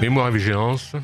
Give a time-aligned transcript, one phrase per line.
[0.00, 0.96] Mémoire et vigilance.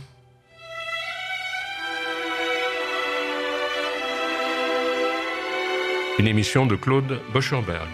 [6.19, 7.87] Une émission de Claude Boschenberg.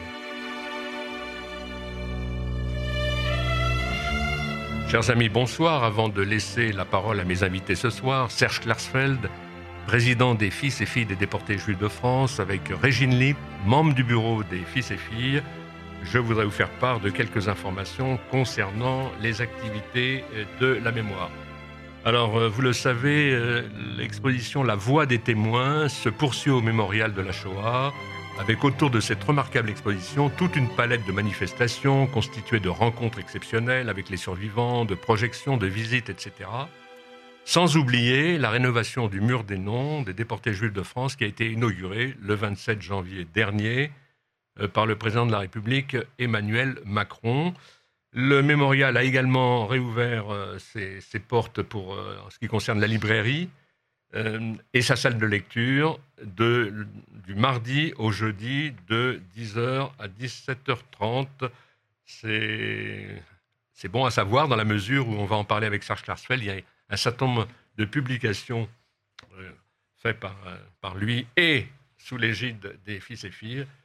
[4.89, 5.83] Chers amis, bonsoir.
[5.83, 9.29] Avant de laisser la parole à mes invités ce soir, Serge Klarsfeld,
[9.89, 14.05] président des fils et filles des déportés juifs de France, avec Régine Lipp, membre du
[14.05, 15.43] bureau des fils et filles,
[16.05, 20.25] je voudrais vous faire part de quelques informations concernant les activités
[20.61, 21.31] de la mémoire.
[22.05, 23.63] Alors, euh, vous le savez, euh,
[23.97, 27.93] l'exposition La Voix des témoins se poursuit au mémorial de la Shoah,
[28.41, 33.89] avec autour de cette remarquable exposition toute une palette de manifestations constituées de rencontres exceptionnelles
[33.89, 36.33] avec les survivants, de projections, de visites, etc.
[37.45, 41.29] Sans oublier la rénovation du mur des noms des déportés juifs de France qui a
[41.29, 44.02] été inaugurée le 27 janvier dernier euh,
[44.73, 47.55] par le président de la République Emmanuel Macron.
[48.13, 53.49] Le mémorial a également réouvert euh, ses, portes pour euh, ce qui concerne la librairie
[54.75, 56.87] et sa salle de lecture de,
[57.27, 61.27] du mardi au jeudi de 10h à 17h30.
[62.05, 66.43] C'est bon à savoir dans la mesure où on va en parler avec Serge Klarsfeld.
[66.43, 68.69] Il y a un certain nombre de publications
[69.97, 70.37] faites par,
[70.83, 73.82] par lui et sous l'égide des fils et filles euh,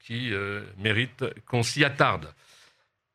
[0.00, 2.32] qui euh, mérite qu'on s'y attarde.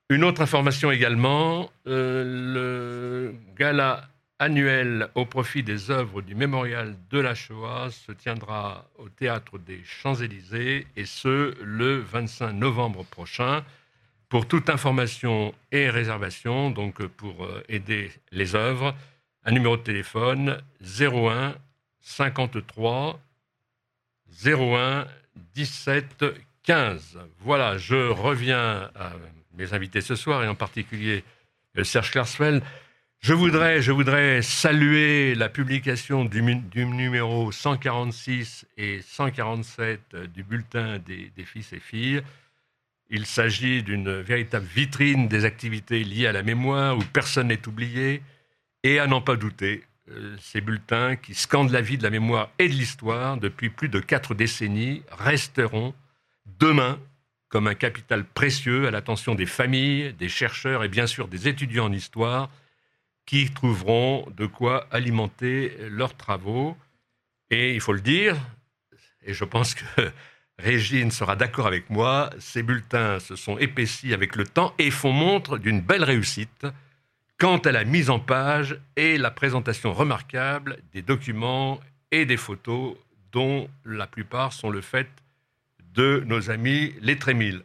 [0.09, 7.19] Une autre information également, euh, le gala annuel au profit des œuvres du mémorial de
[7.19, 13.63] la Shoah se tiendra au théâtre des Champs-Élysées et ce le 25 novembre prochain.
[14.29, 18.95] Pour toute information et réservation, donc pour aider les œuvres,
[19.43, 21.55] un numéro de téléphone 01
[22.01, 23.19] 53
[24.45, 25.05] 01
[25.55, 26.23] 17
[26.63, 27.17] 15.
[27.39, 29.13] Voilà, je reviens à
[29.57, 31.23] mes invités ce soir et en particulier
[31.77, 32.63] euh, Serge Klarsfeld.
[33.19, 40.99] Je voudrais, je voudrais saluer la publication du, numéro 146 et 147 euh, du bulletin
[40.99, 42.21] des, des fils et filles.
[43.09, 48.21] Il s'agit d'une véritable vitrine des activités liées à la mémoire où personne n'est oublié.
[48.83, 52.49] Et à n'en pas douter, euh, ces bulletins qui scandent la vie de la mémoire
[52.57, 55.93] et de l'histoire depuis plus de quatre décennies resteront
[56.59, 56.99] demain
[57.49, 61.85] comme un capital précieux à l'attention des familles, des chercheurs et bien sûr des étudiants
[61.85, 62.49] en histoire
[63.25, 66.75] qui trouveront de quoi alimenter leurs travaux.
[67.49, 68.37] Et il faut le dire,
[69.23, 69.85] et je pense que
[70.57, 75.11] Régine sera d'accord avec moi, ces bulletins se sont épaissis avec le temps et font
[75.11, 76.65] montre d'une belle réussite
[77.41, 81.79] quant à la mise en page et la présentation remarquable des documents
[82.11, 82.95] et des photos
[83.31, 85.07] dont la plupart sont le fait
[85.95, 87.63] de nos amis les Trémilles.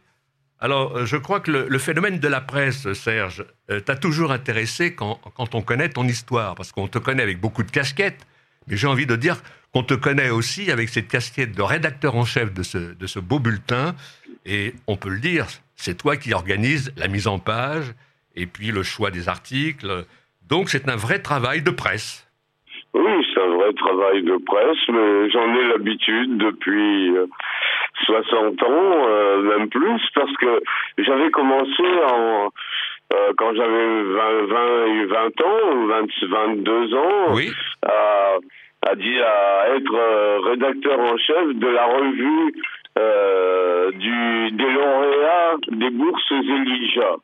[0.59, 4.95] Alors, euh, je crois que le, phénomène de la presse, Serge, euh, t'a toujours intéressé
[4.95, 8.25] quand, on connaît ton histoire, parce qu'on te connaît avec beaucoup de casquettes,
[8.65, 12.25] mais j'ai envie de dire qu'on te connaît aussi avec cette casquette de rédacteur en
[12.25, 13.95] chef de ce, de ce beau bulletin,
[14.43, 15.45] et on peut le dire,
[15.75, 17.93] c'est toi qui organises la mise en page,
[18.37, 20.05] et puis le choix des articles.
[20.47, 22.23] Donc c'est un vrai travail de presse.
[22.93, 27.13] Oui, c'est un vrai travail de presse, mais j'en ai l'habitude depuis
[28.05, 30.61] 60 euh, ans, euh, même plus, parce que
[30.99, 32.49] j'avais commencé en,
[33.13, 37.51] euh, quand j'avais 20, 20, 20 ans, 20, 22 ans, oui.
[37.85, 38.37] à,
[38.87, 42.53] à, à, être rédacteur en chef de la revue
[43.99, 47.15] du, des lauréats des bourses Elijah.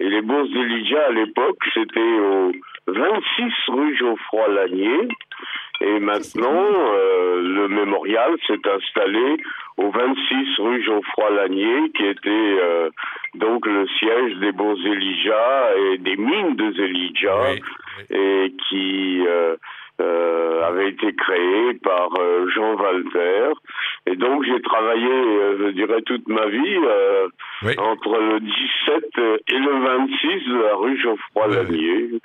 [0.00, 2.52] Et les bourses d'Elijah à l'époque, c'était au
[2.86, 5.08] 26 rue Geoffroy-Lanier.
[5.80, 6.64] Et maintenant,
[6.94, 9.36] euh, le mémorial s'est installé
[9.76, 12.90] au 26 rue Geoffroy-Lanier, qui était euh,
[13.34, 17.54] donc le siège des bourses Elijah et des mines de Elijah,
[18.10, 19.56] et qui euh,
[20.66, 23.52] avait été créé par euh, Jean Walter.
[24.06, 26.76] Et donc j'ai travaillé, euh, je dirais, toute ma vie
[27.78, 29.04] entre le 17
[29.48, 32.20] et le 26 de la rue Geoffroy-Lanier,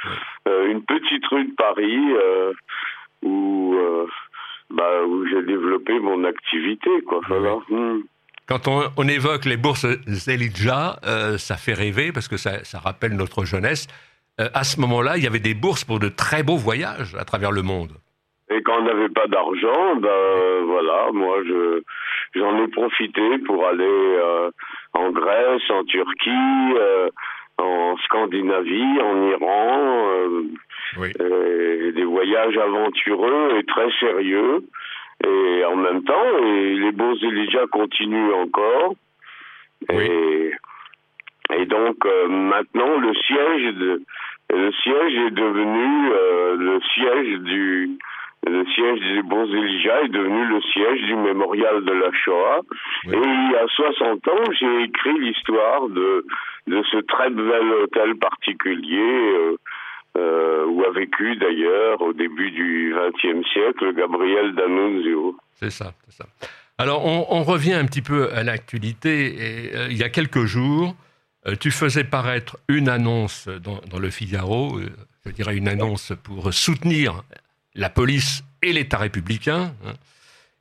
[0.69, 1.99] une petite rue de Paris
[3.23, 3.75] où,
[4.69, 6.89] bah, où j'ai développé mon activité.
[7.07, 7.21] Quoi,
[7.69, 8.03] hmm.
[8.47, 10.99] Quand on, évoque les bourses Zelidja,
[11.37, 13.87] ça fait rêver parce que ça, ça rappelle notre jeunesse.
[14.39, 17.25] Euh, à ce moment-là, il y avait des bourses pour de très beaux voyages à
[17.25, 17.91] travers le monde.
[18.49, 21.81] Et quand on n'avait pas d'argent, ben voilà, moi je
[22.35, 24.49] j'en ai profité pour aller euh,
[24.93, 27.09] en Grèce, en Turquie, euh,
[27.57, 30.17] en Scandinavie, en Iran,
[30.97, 34.65] des voyages aventureux et très sérieux.
[35.23, 38.95] Et en même temps, et les bourses Elijah continuent encore.
[39.89, 40.03] Oui.
[40.03, 40.51] Et,
[41.57, 41.97] et donc
[42.29, 44.01] maintenant, le siège de,
[44.49, 46.09] le siège est devenu
[46.57, 47.97] le siège du
[48.47, 52.61] le siège Bourses Elijah est devenu le siège du mémorial de la Shoah.
[53.05, 56.25] Et il y a 60 ans, j'ai écrit l'histoire de,
[56.67, 59.57] de ce très bel hôtel particulier euh,
[60.17, 65.35] euh, où a vécu d'ailleurs au début du XXe siècle Gabriel D'Annunzio.
[65.53, 66.25] C'est ça, c'est ça.
[66.79, 69.35] Alors on, on, revient un petit peu à l'actualité.
[69.35, 71.10] Et euh, il y a quelques jours, euh,
[71.59, 74.89] tu faisais paraître une annonce dans, dans le Figaro, euh,
[75.25, 77.23] je dirais une annonce pour soutenir
[77.75, 79.73] la police et l'État républicain.
[79.85, 79.93] Hein.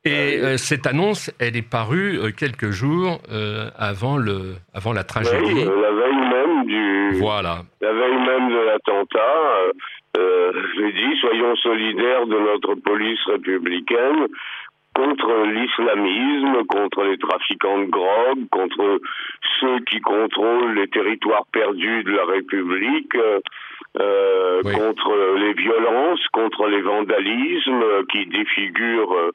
[0.05, 5.05] Et euh, cette annonce, elle est parue euh, quelques jours euh, avant, le, avant la
[5.05, 5.53] tragédie.
[5.53, 7.19] Oui, la veille même du.
[7.19, 7.65] Voilà.
[7.83, 9.73] La veille même de l'attentat.
[10.77, 14.27] J'ai dit, soyons solidaires de notre police républicaine
[14.95, 19.01] contre l'islamisme, contre les trafiquants de drogue, contre
[19.61, 23.17] ceux qui contrôlent les territoires perdus de la République.
[23.99, 29.33] Euh, contre les violences, contre les vandalismes qui défigurent euh,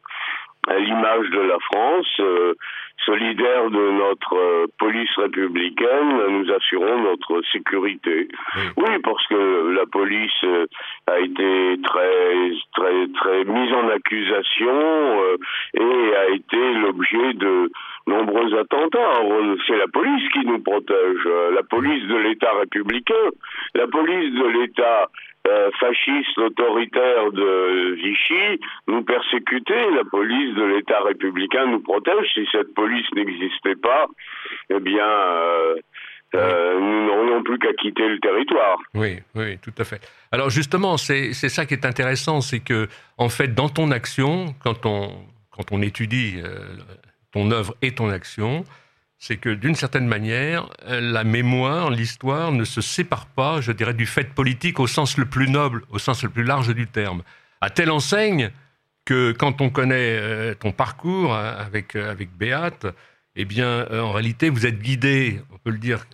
[0.80, 2.08] l'image de la France.
[2.22, 2.54] Euh,
[3.06, 8.30] solidaire de notre police républicaine, nous assurons notre sécurité.
[8.78, 8.90] Oui.
[9.04, 10.46] parce que la police
[11.06, 12.85] a été très, très
[13.44, 15.38] mise en accusation
[15.74, 17.70] et a été l'objet de
[18.08, 19.22] nombreux attentats.
[19.68, 23.30] C'est la police qui nous protège, euh, la police de l'État républicain,
[23.74, 25.10] la police de l'État
[25.48, 32.32] euh, fasciste autoritaire de Vichy nous persécutait, la police de l'État républicain nous protège.
[32.34, 34.08] Si cette police n'existait pas,
[34.70, 35.76] eh bien, euh,
[36.34, 38.78] nous n'aurions plus qu'à quitter le territoire.
[38.94, 40.02] Oui, oui, tout à fait.
[40.32, 42.88] Alors justement, c'est ça qui est intéressant, c'est que,
[43.18, 45.12] en fait, dans ton action, quand on,
[45.52, 46.42] quand on étudie
[47.32, 48.66] ton œuvre et ton action,
[49.18, 54.06] c'est que d'une certaine manière, la mémoire, l'histoire ne se sépare pas, je dirais, du
[54.06, 57.24] fait politique au sens le plus noble, au sens le plus large du terme.
[57.62, 58.52] À telle enseigne
[59.06, 62.88] que quand on connaît euh, ton parcours hein, avec, euh, avec Béate,
[63.36, 66.06] eh bien, euh, en réalité, vous êtes guidé, on peut le dire,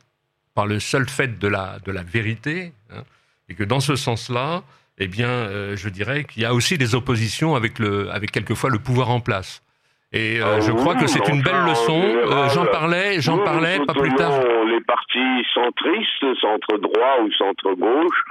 [0.55, 3.03] par le seul fait de la, de la vérité, hein,
[3.49, 4.63] et que dans ce sens-là,
[4.97, 8.77] eh bien, je dirais qu'il y a aussi des oppositions avec, le, avec quelquefois le
[8.77, 9.63] pouvoir en place.
[10.13, 12.01] Et euh, je crois que c'est une belle leçon.
[12.03, 14.43] Euh, j'en parlais, j'en parlais pas plus tard.
[14.67, 18.23] Les partis centristes, centre droit ou centre gauche,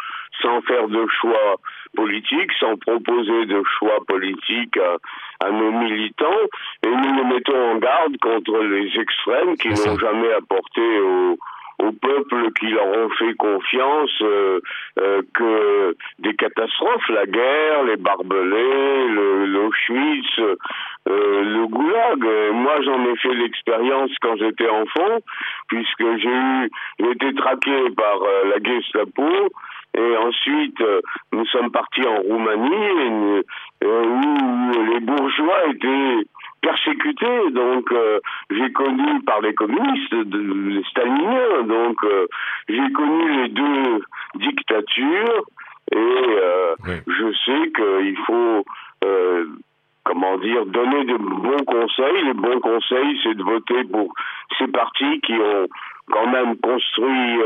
[0.43, 1.57] sans faire de choix
[1.97, 4.99] politiques, sans proposer de choix politiques à,
[5.41, 6.45] à nos militants,
[6.85, 11.39] et nous nous mettons en garde contre les extrêmes qui n'ont jamais apporté au
[11.83, 14.61] au peuple qui leur ont fait confiance euh,
[14.99, 20.57] euh, que des catastrophes, la guerre, les barbelés, le, l'Auschwitz, euh,
[21.07, 22.25] le goulag.
[22.53, 25.19] moi, j'en ai fait l'expérience quand j'étais enfant,
[25.69, 29.51] puisque j'ai eu, j'ai été traqué par la Gestapo.
[29.97, 30.83] Et ensuite,
[31.33, 33.43] nous sommes partis en Roumanie,
[33.83, 36.27] où les bourgeois étaient
[36.61, 37.51] persécuté.
[37.51, 38.21] Donc, euh,
[38.51, 41.63] j'ai connu par les communistes, les staliniens.
[41.65, 42.27] Donc, euh,
[42.69, 44.03] j'ai connu les deux
[44.37, 45.43] dictatures
[45.93, 48.65] et euh, je sais qu'il faut,
[50.05, 52.25] comment dire, donner de bons conseils.
[52.25, 54.13] Les bons conseils, c'est de voter pour
[54.59, 55.67] ces partis qui ont
[56.11, 57.39] quand même construit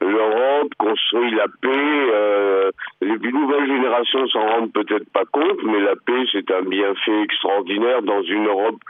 [0.00, 2.10] l'Europe, construit la paix.
[2.12, 7.22] Euh, les nouvelles générations s'en rendent peut-être pas compte, mais la paix, c'est un bienfait
[7.22, 8.80] extraordinaire dans une Europe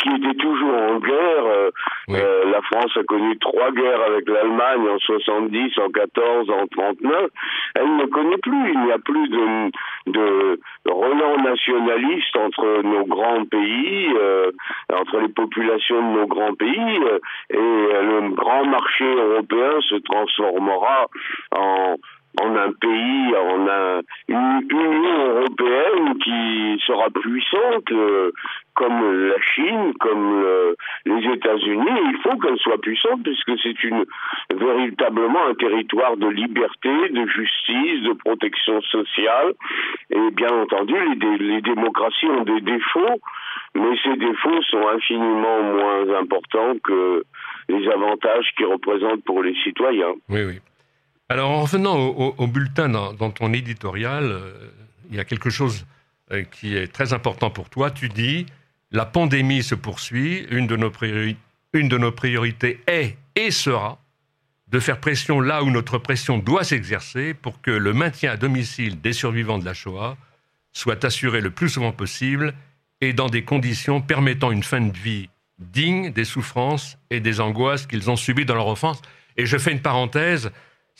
[0.00, 1.44] qui était toujours en guerre.
[1.44, 1.70] Euh,
[2.10, 7.30] euh, la France a connu trois guerres avec l'Allemagne en 70, en 14, en 39.
[7.76, 8.72] Elle ne connaît plus.
[8.72, 9.70] Il n'y a plus de,
[10.06, 14.50] de relan nationaliste entre nos grands pays, euh,
[14.92, 17.00] entre les populations de nos grands pays,
[17.50, 21.06] et le grand marché européen se transformera
[21.56, 21.96] en
[22.38, 28.30] en un pays, en un, une Union européenne qui sera puissante, euh,
[28.74, 30.44] comme la Chine, comme
[31.04, 32.00] les États-Unis.
[32.12, 34.04] Il faut qu'elle soit puissante puisque c'est une
[34.54, 39.52] véritablement un territoire de liberté, de justice, de protection sociale.
[40.10, 43.20] Et bien entendu, les, les démocraties ont des défauts,
[43.74, 47.24] mais ces défauts sont infiniment moins importants que
[47.68, 50.14] les avantages qu'ils représentent pour les citoyens.
[50.28, 50.58] Oui, oui.
[51.30, 54.52] Alors, en revenant au, bulletin dans, ton éditorial, euh,
[55.10, 55.86] il y a quelque chose
[56.32, 57.92] euh, qui est très important pour toi.
[57.92, 58.46] Tu dis
[58.90, 60.44] la pandémie se poursuit.
[60.50, 60.90] Une de nos,
[61.72, 64.00] une de nos priorités est et sera
[64.66, 69.00] de faire pression là où notre pression doit s'exercer pour que le maintien à domicile
[69.00, 70.16] des survivants de la Shoah
[70.72, 72.54] soit assuré le plus souvent possible
[73.00, 75.28] et dans des conditions permettant une fin de vie
[75.60, 79.00] digne des souffrances et des angoisses qu'ils ont subies dans leur enfance.
[79.36, 80.50] Et je fais une parenthèse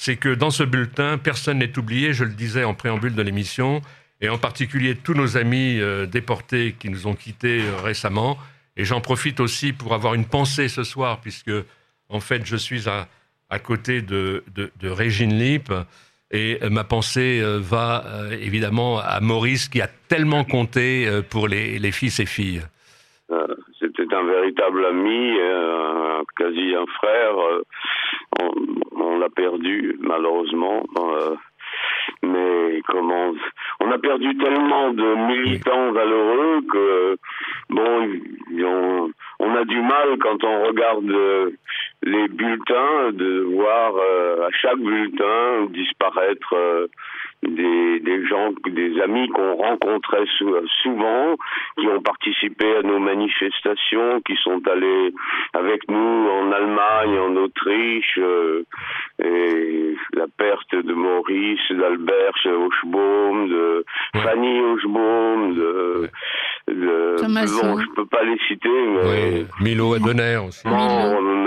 [0.02, 3.82] c'est que dans ce bulletin, personne n'est oublié, je le disais en préambule de l'émission,
[4.22, 8.38] et en particulier tous nos amis euh, déportés qui nous ont quittés euh, récemment.
[8.78, 11.52] Et j'en profite aussi pour avoir une pensée ce soir, puisque
[12.08, 13.08] en fait je suis à,
[13.50, 15.70] à côté de, de, Régine Lipp.
[16.30, 18.02] Et ma pensée euh, va
[18.40, 22.62] évidemment à Maurice qui a tellement compté pour les, les fils et filles.
[24.20, 25.38] Un véritable ami,
[26.36, 27.34] quasi un frère.
[28.40, 28.50] On,
[28.96, 30.82] on l'a perdu malheureusement
[32.22, 33.32] mais comment
[33.80, 37.16] on a perdu tellement de militants valeureux que
[37.70, 38.20] bon
[39.40, 41.52] on, a du mal quand on regarde
[42.02, 46.86] les bulletins de voir euh, à chaque bulletin disparaître euh,
[47.42, 50.26] des, des gens, des amis qu'on rencontrait
[50.82, 51.36] souvent,
[51.78, 55.14] qui ont participé à nos manifestations, qui sont allés
[55.54, 58.64] avec nous en Allemagne, en Autriche, euh,
[59.22, 63.84] et la perte de Maurice, d'Albert Hochbaum, de
[64.16, 66.10] Fanny Hochbaum, de,
[66.68, 70.66] de bon, je peux pas les citer, mais Milo Adonner aussi.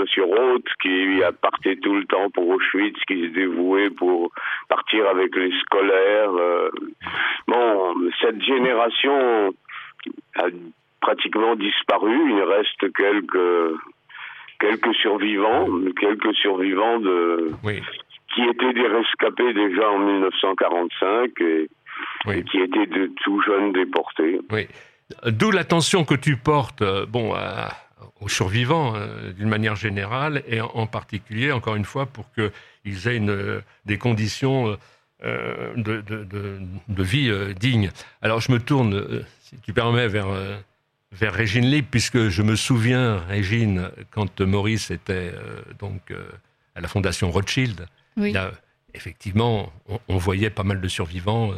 [0.04, 4.30] Monsieur Roth qui a parté tout le temps pour Auschwitz, qui se dévouait pour
[4.68, 6.30] partir avec les scolaires.
[6.30, 6.68] Euh.
[7.48, 9.54] bon, cette génération
[10.36, 10.44] a
[11.00, 12.12] pratiquement disparu.
[12.32, 13.80] Il reste quelques
[14.60, 15.68] quelques survivants,
[15.98, 17.50] quelques survivants de
[18.34, 21.68] qui étaient des rescapés déjà en 1945 et,
[22.50, 24.38] qui étaient de tout jeunes déportés.
[24.50, 24.66] Oui.
[25.26, 27.32] D'où l'attention que tu portes, euh, bon,
[28.20, 33.16] aux survivants euh, d'une manière générale et en, particulier, encore une fois, pour qu'ils aient
[33.16, 34.76] une, des conditions
[35.22, 37.90] euh, de, de, vie dignes.
[38.22, 40.28] Alors je me tourne, si tu permets, vers
[41.12, 45.32] vers Régine Libre, puisque je me souviens, Régine, quand Maurice était
[45.78, 46.12] donc
[46.74, 47.86] à la Fondation Rothschild,
[48.94, 49.72] effectivement,
[50.08, 51.52] on, voyait pas mal de survivants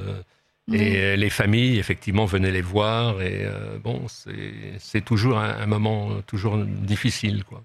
[0.72, 3.22] et euh, les familles, effectivement, venaient les voir.
[3.22, 4.06] Et euh, bon,
[4.78, 7.62] c'est toujours un, moment toujours difficile, quoi.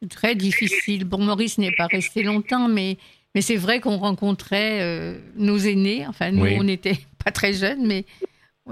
[0.00, 1.04] C'est très difficile.
[1.04, 2.96] Bon, Maurice n'est pas resté longtemps, mais,
[3.34, 6.06] mais c'est vrai qu'on rencontrait euh, nos aînés.
[6.08, 8.04] Enfin, nous, on n'était pas très jeunes, mais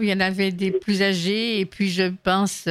[0.01, 1.61] il y en avait des plus âgés.
[1.61, 2.67] Et puis, je pense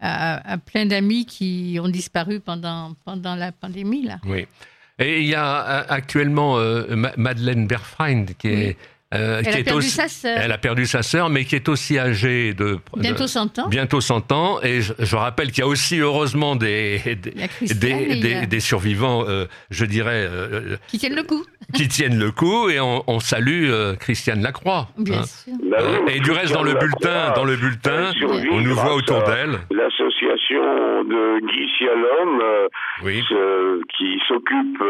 [0.00, 4.18] à, plein d'amis qui ont disparu pendant, pendant la pandémie, là.
[4.26, 4.46] Oui.
[4.98, 5.56] Et il y a
[5.88, 6.56] actuellement
[7.16, 8.76] Madeleine Berfrein, qui est
[9.14, 10.38] euh, elle, a perdu sa sœur.
[10.42, 13.68] elle a perdu sa sœur, mais qui est aussi âgée de bientôt 100 ans.
[13.68, 17.00] Bientôt 100 ans, et je, rappelle qu'il y a aussi heureusement des
[17.60, 21.44] des, des, survivants, euh, je dirais, euh, qui tiennent le coup,
[21.74, 24.88] qui tiennent le coup, et on, salue Christiane Lacroix.
[24.98, 25.24] Bien hein.
[25.24, 25.52] sûr.
[25.70, 25.78] Bah
[26.08, 28.12] et du reste dans le bulletin, dans le bulletin,
[28.50, 29.58] on nous voit autour d'elle.
[29.70, 32.40] L'association de Guy Sialom,
[33.02, 33.22] oui.
[33.96, 34.82] qui s'occupe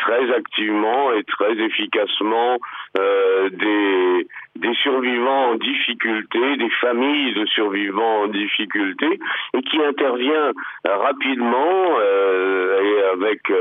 [0.00, 2.58] très activement et très efficacement
[2.98, 4.26] euh, des,
[4.56, 9.18] des survivants en difficulté, des familles de survivants en difficulté,
[9.54, 10.52] et qui intervient
[10.84, 13.52] rapidement euh, et avec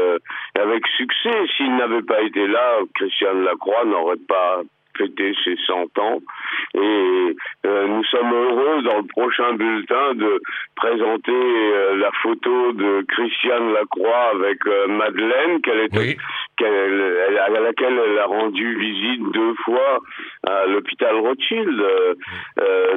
[0.59, 1.47] avec succès.
[1.57, 4.61] S'il n'avait pas été là, Christiane Lacroix n'aurait pas
[4.99, 6.19] fêter ses 100 ans.
[6.75, 10.41] Et euh, nous sommes heureux dans le prochain bulletin de
[10.75, 16.17] présenter euh, la photo de Christiane Lacroix avec euh, Madeleine, qu'elle était,
[16.61, 19.99] à laquelle elle a rendu visite deux fois
[20.45, 21.81] à l'hôpital Rothschild.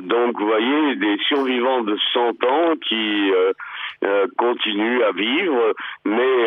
[0.03, 3.33] donc, vous voyez, des survivants de 100 ans qui
[4.37, 6.47] continuent à vivre, mais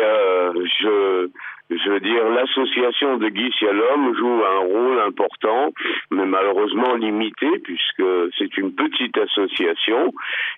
[0.78, 1.30] je
[1.68, 5.72] je veux dire, l'association de Guy Sialom joue un rôle important,
[6.12, 8.04] mais malheureusement limité, puisque
[8.38, 10.12] c'est une petite association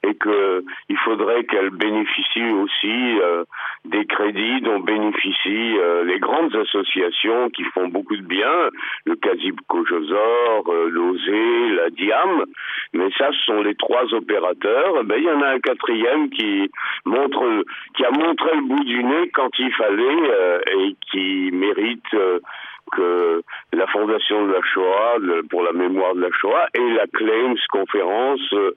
[0.06, 3.44] et que il faudrait qu'elle bénéficie aussi euh,
[3.86, 8.68] des crédits dont bénéficient euh, les grandes associations qui font beaucoup de bien,
[9.06, 10.90] le Casib Cojosor, euh,
[11.76, 12.44] la Diam,
[12.92, 15.04] mais ça, ce sont les trois opérateurs.
[15.04, 16.70] Ben, il y en a un quatrième qui
[17.04, 17.64] montre,
[17.96, 20.08] qui a montré le bout du nez quand il fallait
[20.76, 22.40] et qui mérite euh,
[22.92, 23.42] que
[23.74, 28.40] la Fondation de la Shoah, pour la mémoire de la Shoah, et la Claims conférence
[28.54, 28.74] euh,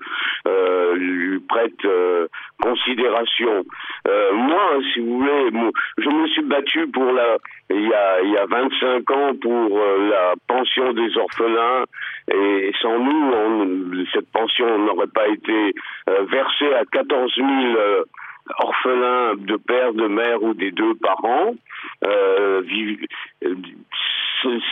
[0.48, 1.88] euh, lui prête
[2.62, 3.64] considération.
[4.34, 7.38] moi, si vous voulez, je me suis battu pour la,
[7.70, 11.86] il y a, il y a 25 ans pour la pension des orphelins,
[12.34, 15.74] et sans nous, cette pension n'aurait pas été
[16.08, 17.48] versée à 14 000
[18.60, 21.54] orphelins de père, de mère ou des deux parents.
[22.06, 22.62] Euh,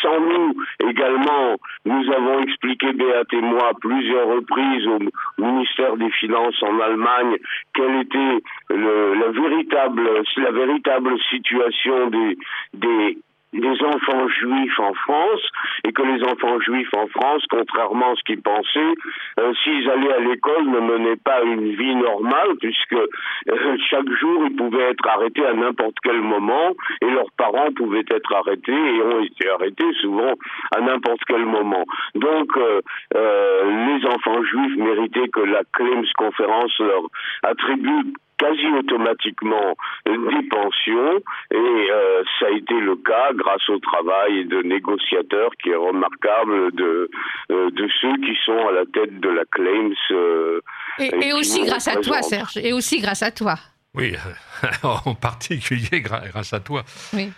[0.02, 0.56] sans nous
[0.88, 5.00] également, nous avons expliqué, Béat et moi, plusieurs reprises au
[5.42, 7.38] ministère des Finances en Allemagne,
[7.74, 12.38] quelle était la, véritable, la véritable situation des,
[12.74, 13.18] des
[13.54, 15.42] des enfants juifs en France
[15.84, 18.94] et que les enfants juifs en France, contrairement à ce qu'ils pensaient,
[19.40, 24.46] euh, s'ils allaient à l'école, ne menaient pas une vie normale puisque euh, chaque jour
[24.46, 29.02] ils pouvaient être arrêtés à n'importe quel moment et leurs parents pouvaient être arrêtés et
[29.02, 30.34] ont été arrêtés souvent
[30.76, 31.86] à n'importe quel moment.
[32.16, 32.82] Donc euh,
[33.16, 37.04] les enfants juifs méritaient que la Clems conférence leur
[37.44, 41.18] attribue quasi automatiquement des pensions
[41.52, 41.58] et
[41.92, 47.10] euh, ça a été le cas grâce au travail de négociateurs qui est remarquable de
[47.52, 49.94] euh, de ceux qui sont à la tête de la Claims.
[50.12, 50.62] Euh,
[51.00, 53.56] et, aussi grâce à toi, Serge, et aussi grâce à toi.
[53.96, 54.14] Oui,
[54.84, 56.84] en particulier grâce à toi.
[57.14, 57.32] Oui.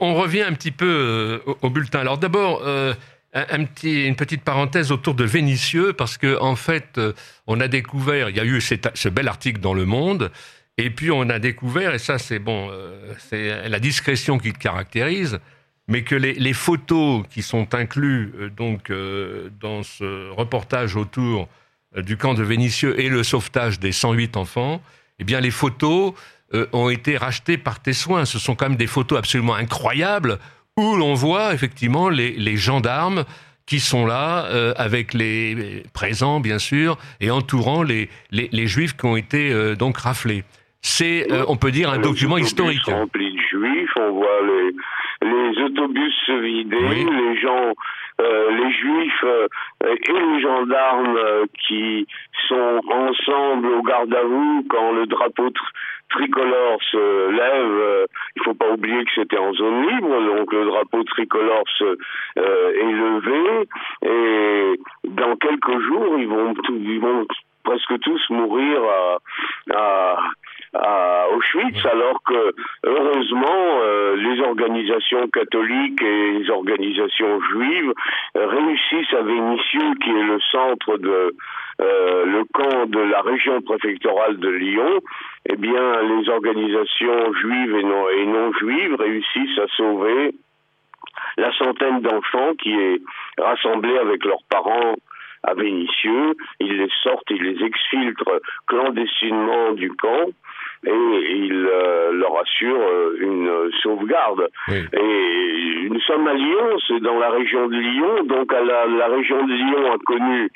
[0.00, 2.00] on revient un petit peu au, bulletin.
[2.00, 2.62] Alors d'abord,
[3.34, 7.12] un, petit, une petite parenthèse autour de Vénitieux, parce que en fait, euh,
[7.46, 10.30] on a découvert, il y a eu ce bel article dans Le Monde,
[10.78, 14.58] et puis on a découvert, et ça c'est bon, euh, c'est la discrétion qui te
[14.58, 15.38] caractérise,
[15.88, 18.92] mais que les, photos qui sont incluses euh, donc
[19.60, 21.48] dans ce reportage autour
[21.96, 24.82] du camp de Vénitieux et le sauvetage des 108 enfants,
[25.18, 26.12] eh bien les photos
[26.72, 28.24] ont été rachetées par tes soins.
[28.24, 30.38] Ce sont quand même des photos absolument incroyables
[30.78, 33.24] où l'on voit effectivement les, gendarmes
[33.66, 39.04] qui sont là, euh, avec les présents bien sûr, et entourant les, les, juifs qui
[39.04, 40.44] ont été euh, donc raflés.
[40.80, 42.86] C'est, euh, on peut dire, un document historique.
[42.86, 47.74] Rempli de juifs, on voit les, les autobus se vider, les gens,
[48.20, 49.24] les juifs
[49.84, 51.18] et les gendarmes
[51.66, 52.06] qui
[52.48, 55.50] sont ensemble au garde à vous quand le drapeau
[56.10, 60.64] tricolore se lève, euh, il faut pas oublier que c'était en zone libre, donc le
[60.66, 61.84] drapeau tricolore se,
[62.38, 63.68] euh, est levé
[64.02, 67.26] et dans quelques jours ils vont, ils vont
[67.64, 68.80] presque tous mourir
[69.74, 70.18] à,
[70.74, 77.92] à, Auschwitz, alors que heureusement euh, les organisations catholiques et les organisations juives
[78.34, 81.34] réussissent à Vénissieux, qui est le centre de
[81.80, 84.98] euh, le camp de la région préfectorale de Lyon,
[85.50, 90.34] eh bien, les organisations juives et non, et non juives réussissent à sauver
[91.36, 93.00] la centaine d'enfants qui est
[93.38, 94.94] rassemblée avec leurs parents
[95.44, 96.34] à Vénissieux.
[96.60, 100.28] Ils les sortent, ils les exfiltrent clandestinement du camp
[100.86, 104.48] et il euh, leur assure euh, une sauvegarde.
[104.68, 109.06] Et nous sommes à Lyon, c'est dans la région de Lyon, donc à la, la
[109.08, 110.50] région de Lyon a connu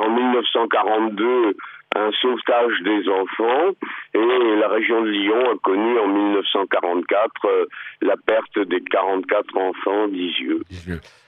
[0.00, 1.56] en 1942
[1.94, 3.70] un sauvetage des enfants
[4.14, 7.66] et la région de Lyon a connu en 1944 euh,
[8.02, 10.60] la perte des 44 enfants d'Isieux.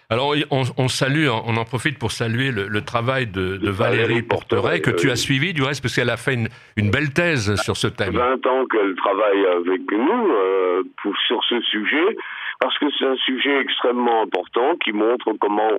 [0.09, 5.11] Alors, on, salue, on en profite pour saluer le, travail de, Valérie Porteret, que tu
[5.11, 6.35] as suivi du reste, parce qu'elle a fait
[6.77, 8.15] une, belle thèse sur ce thème.
[8.15, 10.83] 20 ans qu'elle travaille avec nous euh,
[11.27, 12.17] sur ce sujet,
[12.61, 15.73] parce que c'est un sujet extrêmement important qui montre comment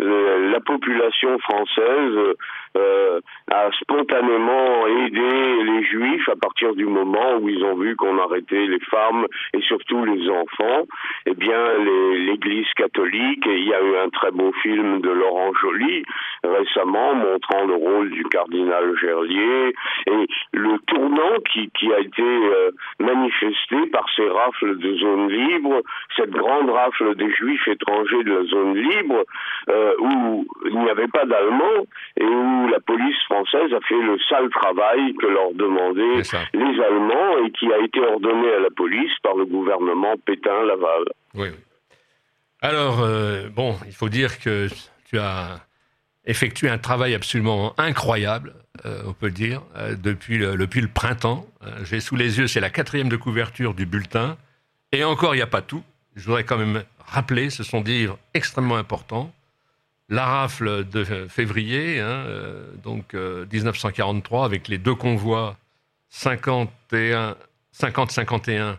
[0.00, 2.36] euh, la population française
[2.76, 8.18] euh, a spontanément aidé les juifs à partir du moment où ils ont vu qu'on
[8.18, 10.84] arrêtait les femmes et surtout les enfants.
[11.26, 15.52] Eh bien, l'Église catholique, et il y a eu un très beau film de Laurent
[15.60, 16.04] Joly
[16.42, 19.74] récemment montrant le rôle du cardinal Gerlier
[20.06, 25.82] et le tournant qui, a été euh, manifesté par ces rafles de zones libres,
[26.16, 29.24] cette grande rafle des juifs étrangers de la zone libre,
[29.68, 31.86] euh, où il n'y avait pas d'Allemands
[32.18, 36.22] et où la police française a fait le sale travail que leur demandaient
[36.54, 41.04] les Allemands et qui a été ordonné à la police par le gouvernement Pétain-Laval.
[41.34, 41.64] Oui, oui.
[42.64, 44.68] Alors, euh, bon, il faut dire que
[45.10, 45.60] tu as
[46.24, 48.54] effectué un travail absolument incroyable,
[48.86, 51.44] euh, on peut le dire, euh, depuis, le, depuis le printemps.
[51.82, 54.38] J'ai sous les yeux, c'est la quatrième de couverture du bulletin.
[54.92, 55.82] Et encore, il n'y a pas tout.
[56.16, 59.30] Je voudrais quand même rappeler, ce sont des livres extrêmement importants
[60.08, 65.56] la rafle de février, hein, euh, donc 1943, euh, avec les deux convois
[66.12, 68.76] 50-51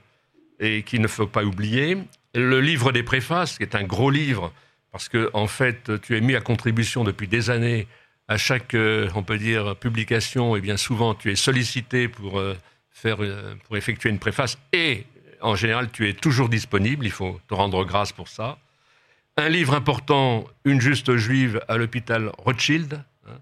[0.59, 1.97] et qu'il ne faut pas oublier.
[2.33, 4.53] Le livre des préfaces, qui est un gros livre,
[4.91, 7.87] parce que en fait, tu es mis à contribution depuis des années
[8.27, 12.41] à chaque, euh, on peut dire, publication, et bien souvent tu es sollicité pour
[12.91, 13.17] faire,
[13.65, 15.05] pour effectuer une préface, et
[15.41, 17.05] en général tu es toujours disponible.
[17.05, 18.57] Il faut te rendre grâce pour ça.
[19.37, 23.03] Un livre important, Une juste juive à l'hôpital Rothschild.
[23.27, 23.33] Hein.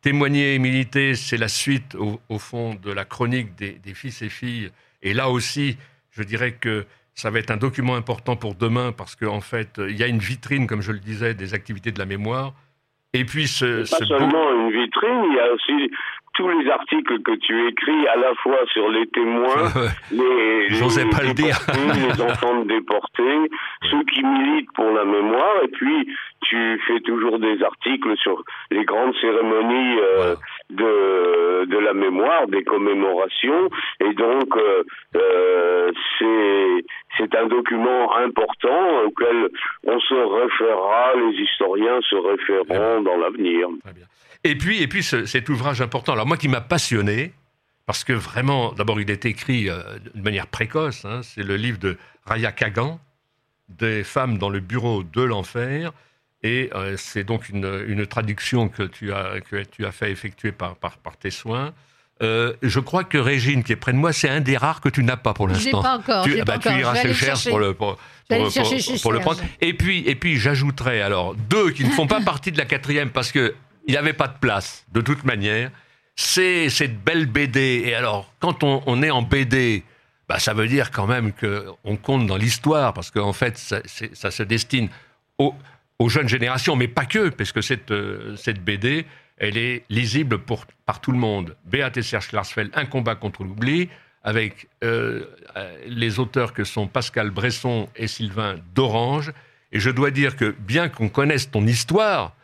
[0.00, 4.70] Témoigner et militer, c'est la suite, au, fond, de la chronique des, fils et filles.
[5.02, 5.76] Et là aussi,
[6.12, 9.96] je dirais que ça va être un document important pour demain parce qu'en fait, il
[9.96, 12.54] y a une vitrine, comme je le disais, des activités de la mémoire.
[13.12, 13.84] Et puis ce,
[14.66, 15.90] une vitrine, il y a aussi
[16.36, 19.72] tous les articles que tu écris à la fois sur les témoins,
[20.12, 21.56] les, les, pas le dire.
[21.72, 23.50] les enfants déportés,
[23.90, 26.08] ceux qui militent pour la mémoire, et puis
[26.42, 30.34] tu fais toujours des articles sur les grandes cérémonies euh,
[30.70, 34.82] de, de la mémoire, des commémorations, et donc euh,
[35.16, 36.84] euh, c'est
[37.16, 39.48] c'est un document important auquel
[39.84, 43.68] on se référera, les historiens se référeront dans l'avenir.
[44.46, 47.32] Et puis, et puis cet ouvrage important, alors moi qui m'a passionné,
[47.84, 49.80] parce que vraiment, d'abord il est écrit euh,
[50.14, 53.00] de manière précoce, hein, c'est le livre de Raya Kagan,
[53.68, 55.92] Des femmes dans le bureau de l'enfer,
[56.44, 60.76] et euh, c'est donc une, traduction que tu as, que tu as fait effectuer par,
[60.76, 61.74] par, tes soins.
[62.22, 64.88] Euh, je crois que Régine, qui est près de moi, c'est un des rares que
[64.88, 65.82] tu n'as pas pour l'instant.
[65.82, 66.24] pas encore.
[66.24, 69.40] Tu, bah, tu iras chercher pour le, pour, le prendre.
[69.60, 73.10] Et puis, et puis j'ajouterai alors deux qui ne font pas partie de la quatrième
[73.10, 73.54] parce que
[73.86, 75.70] il n'y avait pas de place, de toute manière.
[76.16, 77.82] C'est cette belle BD.
[77.86, 79.84] Et alors, quand on, est en BD,
[80.28, 84.42] bah, ça veut dire quand même qu'on compte dans l'histoire, parce qu'en fait, ça, se
[84.42, 84.88] destine
[85.38, 85.54] aux,
[86.08, 89.06] jeunes générations, mais pas que, parce que cette, euh, cette BD,
[89.38, 91.56] elle est lisible pour, par tout le monde.
[91.64, 93.88] Beat et Serge Klarsfeld, Un combat contre l'oubli,
[94.24, 95.24] avec euh,
[95.86, 99.32] les auteurs que sont Pascal Bresson et Sylvain d'Orange.
[99.70, 102.34] Et je dois dire que bien qu'on connaisse ton histoire,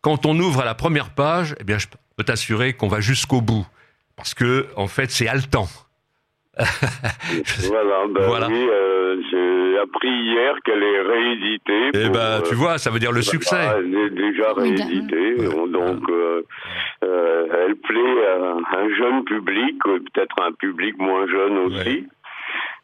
[0.00, 3.40] quand on ouvre à la première page, eh bien, je peux t'assurer qu'on va jusqu'au
[3.40, 3.66] bout.
[4.16, 5.68] Parce que, en fait, c'est haletant.
[7.68, 11.90] voilà, ben Oui, euh, j'ai appris hier qu'elle est rééditée.
[11.94, 13.56] Eh ben, tu vois, ça veut dire le bah, succès.
[13.56, 16.42] Bah, elle est déjà rééditée, donc euh,
[17.04, 22.06] euh, elle plaît à un jeune public, peut-être un public moins jeune aussi.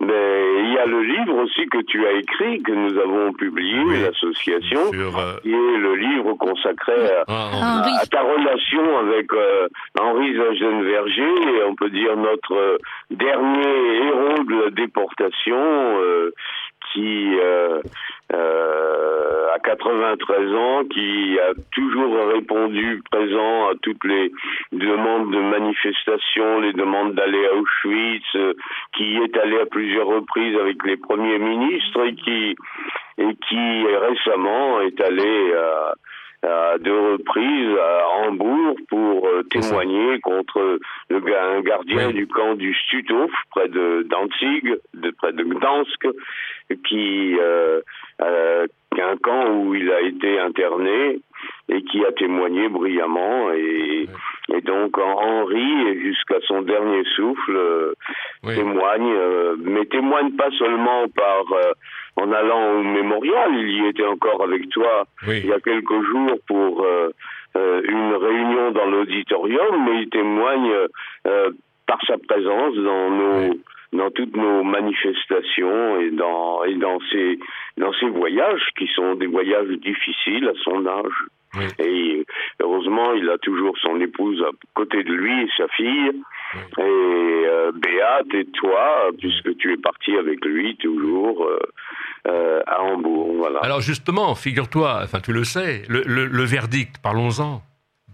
[0.00, 4.02] Mais il y a le livre aussi que tu as écrit, que nous avons publié,
[4.02, 11.34] l'association, euh, qui est le livre consacré à, ah, ta relation avec euh, Henri Zagenverger,
[11.58, 12.76] et on peut dire notre euh,
[13.10, 16.32] dernier héros de la déportation, euh,
[16.94, 17.80] qui euh,
[18.32, 24.32] euh, a 93 ans, qui a toujours répondu présent à toutes les
[24.72, 28.54] demandes de manifestation, les demandes d'aller à Auschwitz, euh,
[28.96, 32.56] qui est allé à plusieurs reprises avec les premiers ministres et qui
[33.16, 35.94] et qui récemment est allé à
[36.44, 40.78] à deux reprises à Hambourg pour euh, témoigner contre
[41.08, 46.06] le, un gardien du camp du Stutthof près de Danzig, de, près de Gdansk,
[46.86, 47.36] qui
[48.22, 51.20] euh, euh, un camp où il a été interné
[51.68, 54.08] et qui a témoigné brillamment et,
[54.54, 57.92] et donc Henri jusqu'à son dernier souffle euh,
[58.46, 59.14] témoigne
[59.58, 61.44] mais témoigne pas seulement par
[62.16, 63.50] en allant au mémorial.
[63.54, 67.10] Il y était encore avec toi il y a quelques jours pour euh,
[67.56, 70.72] euh, une réunion dans l'auditorium, mais il témoigne
[71.26, 71.50] euh,
[71.86, 73.54] par sa présence dans nos
[73.94, 77.38] dans toutes nos manifestations et dans et dans ses
[77.76, 81.18] dans ses voyages qui sont des voyages difficiles à son âge.
[81.78, 82.26] Et
[82.60, 86.10] heureusement, il a toujours son épouse à côté de lui et sa fille.
[86.78, 91.48] Et euh, Béate et toi, puisque tu es parti avec lui toujours,
[92.26, 93.34] euh, à Hambourg.
[93.36, 93.60] Voilà.
[93.60, 97.62] Alors justement, figure-toi, enfin tu le sais, le, verdict, parlons-en.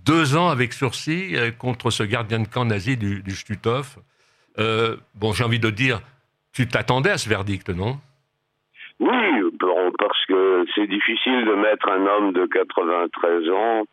[0.05, 3.99] Deux ans avec sursis euh, contre ce gardien de camp nazi du, du Stutthof.
[4.61, 6.01] Euh, bon, j'ai envie de dire,
[6.53, 7.97] tu t'attendais à ce verdict, non?
[8.99, 9.17] Oui,
[9.99, 13.85] parce que c'est difficile de mettre un homme de 93 ans,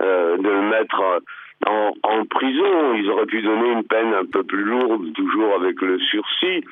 [0.00, 1.20] de le mettre
[1.66, 2.94] en, prison.
[2.94, 6.64] Ils auraient pu donner une peine un peu plus lourde, toujours avec le sursis.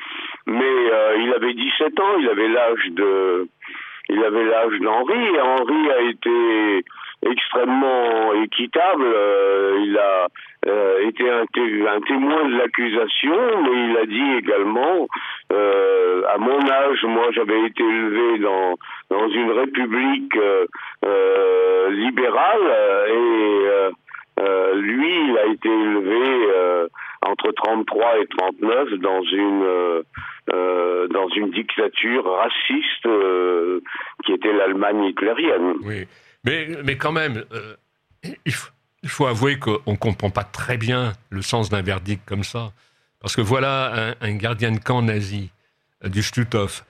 [0.46, 3.48] Mais euh, il avait 17 ans, il avait l'âge de,
[4.08, 5.40] il avait l'âge d'Henri.
[5.40, 6.84] Henri a été
[7.22, 9.04] extrêmement équitable.
[9.04, 10.28] Euh, il a
[10.66, 15.06] euh, été un, un, témoin de l'accusation, mais il a dit également,
[15.52, 18.76] euh, à mon âge, moi j'avais été élevé dans
[19.10, 20.36] dans une république
[21.90, 23.92] libérale et
[24.38, 26.88] euh, lui, il a été élevé euh,
[27.22, 33.08] entre 33 et 39 dans une euh, dans une dictature raciste
[34.24, 35.74] qui était l'Allemagne hitlérienne.
[35.82, 36.04] Oui,
[36.46, 37.44] mais mais quand même,
[38.44, 38.70] il faut,
[39.02, 42.72] il, faut, avouer qu'on ne comprend pas très bien le sens d'un verdict comme ça,
[43.20, 45.50] parce que voilà un, gardien de camp nazi
[46.04, 46.84] du Stutthof.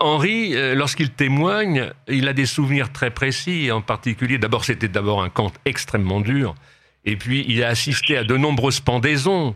[0.00, 5.22] Henri, euh, lorsqu'il témoigne, il a des souvenirs très précis, en particulier, d'abord c'était d'abord
[5.22, 6.54] un camp extrêmement dur,
[7.04, 9.54] et puis il a assisté à de nombreuses pendaisons,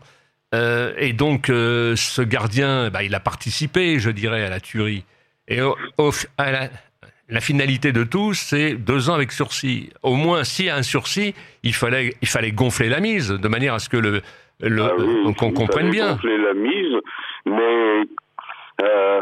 [0.55, 5.05] euh, et donc euh, ce gardien, bah, il a participé, je dirais, à la tuerie.
[5.49, 6.71] Et la
[7.39, 9.91] finalité de tout, c'est deux ans avec sursis.
[10.03, 13.49] Au moins, s'il y a un sursis, il fallait, il fallait gonfler la mise de
[13.49, 14.23] manière à ce que le,
[14.61, 16.15] le Ah qu'on comprenne bien.
[16.15, 16.97] Gonfler la mise,
[17.47, 18.03] mais
[18.83, 19.21] euh,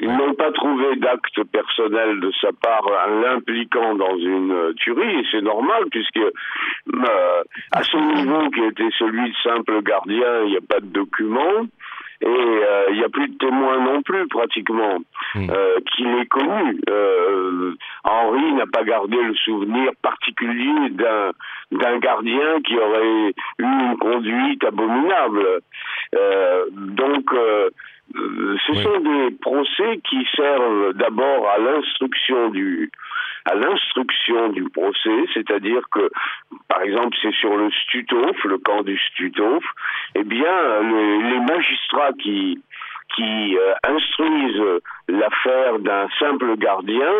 [0.00, 2.86] ils n'ont pas trouvé d'acte personnel de sa part
[3.22, 7.42] l'impliquant dans une tuerie, et c'est normal, puisque euh,
[7.72, 11.66] à son niveau, qui était celui de simple gardien, il n'y a pas de documents.
[12.20, 14.98] Et euh, il n'y a plus de témoins non plus, pratiquement,
[15.34, 15.50] Mm.
[15.50, 16.80] euh, qu'il est connu.
[16.88, 21.30] Euh, Henri n'a pas gardé le souvenir particulier d'un
[21.70, 25.60] d'un gardien qui aurait eu une conduite abominable.
[26.14, 27.30] Euh, donc,
[28.16, 28.82] euh, ce Oui.
[28.82, 32.90] sont des procès qui servent d'abord à l'instruction du
[33.44, 36.10] à l'instruction du procès, c'est-à-dire que,
[36.68, 39.64] par exemple, c'est sur le Stutof, le camp du Stutof,
[40.16, 42.60] eh bien, les, les magistrats qui
[43.16, 47.12] qui euh, instruisent l'affaire d'un simple gardien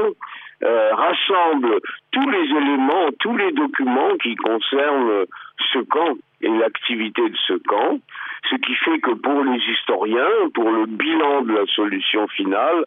[0.62, 5.24] euh, rassemblent tous les éléments, tous les documents qui concernent
[5.72, 7.98] ce camp et l'activité de ce camp,
[8.48, 12.84] ce qui fait que pour les historiens, pour le bilan de la solution finale,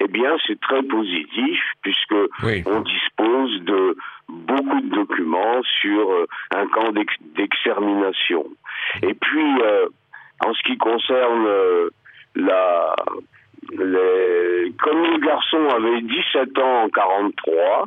[0.00, 2.62] eh bien c'est très positif puisque Oui.
[2.66, 3.96] on dispose de
[4.28, 8.44] beaucoup de documents sur euh, un camp d'ex- d'extermination.
[9.02, 9.86] Et puis, euh,
[10.44, 11.90] en ce qui concerne euh,
[12.36, 12.94] la,
[13.72, 17.86] les, comme le garçon avait 17 ans en 43,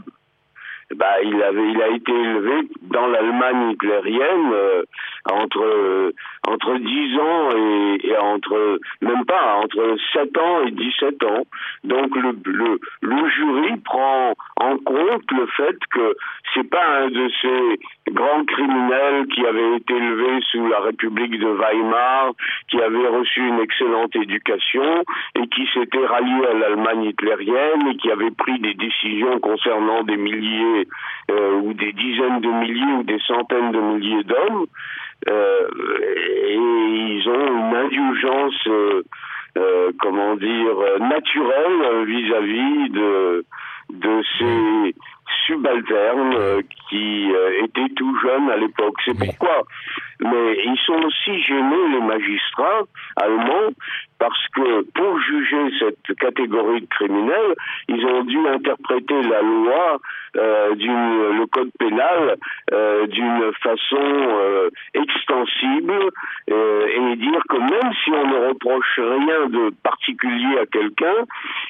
[0.93, 4.83] bah, il avait, il a été élevé dans l'Allemagne hitlérienne euh,
[5.31, 6.13] entre
[6.47, 11.43] entre 10 ans et, et entre même pas entre 7 ans et 17 ans.
[11.83, 16.15] Donc le, le le jury prend en compte le fait que
[16.53, 21.47] c'est pas un de ces grands criminels qui avait été élevé sous la République de
[21.47, 22.31] Weimar,
[22.69, 25.03] qui avait reçu une excellente éducation
[25.35, 30.17] et qui s'était rallié à l'Allemagne hitlérienne et qui avait pris des décisions concernant des
[30.17, 30.74] milliers
[31.31, 34.65] euh, ou des dizaines de milliers ou des centaines de milliers d'hommes.
[35.29, 35.67] Euh,
[36.17, 43.45] et ils ont une indulgence, euh, comment dire, naturelle vis-à-vis de
[43.93, 44.95] de ces
[45.45, 47.31] subalternes qui
[47.63, 48.95] étaient tout jeunes à l'époque.
[49.05, 49.63] C'est pourquoi.
[50.21, 52.83] Mais ils sont aussi gênés, les magistrats
[53.17, 53.71] allemands,
[54.19, 57.55] parce que pour juger cette catégorie de criminels,
[57.89, 59.99] ils ont dû interpréter la loi,
[60.37, 62.35] euh, d'une, le code pénal,
[62.73, 66.11] euh, d'une façon euh, extensible
[66.49, 71.25] euh, et dire que même si on ne reproche rien de particulier à quelqu'un,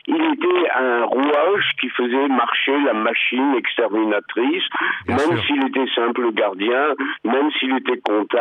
[0.08, 4.64] il était un rouage qui faisait marcher la machine exterminatrice,
[5.08, 8.35] Bien même s'il était simple gardien, même s'il était comptable,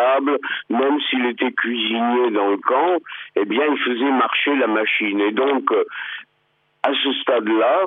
[0.70, 2.98] même s'il était cuisinier dans le camp,
[3.37, 5.20] eh bien, il faisait marcher la machine.
[5.20, 5.85] Et donc, euh,
[6.83, 7.83] à ce stade-là,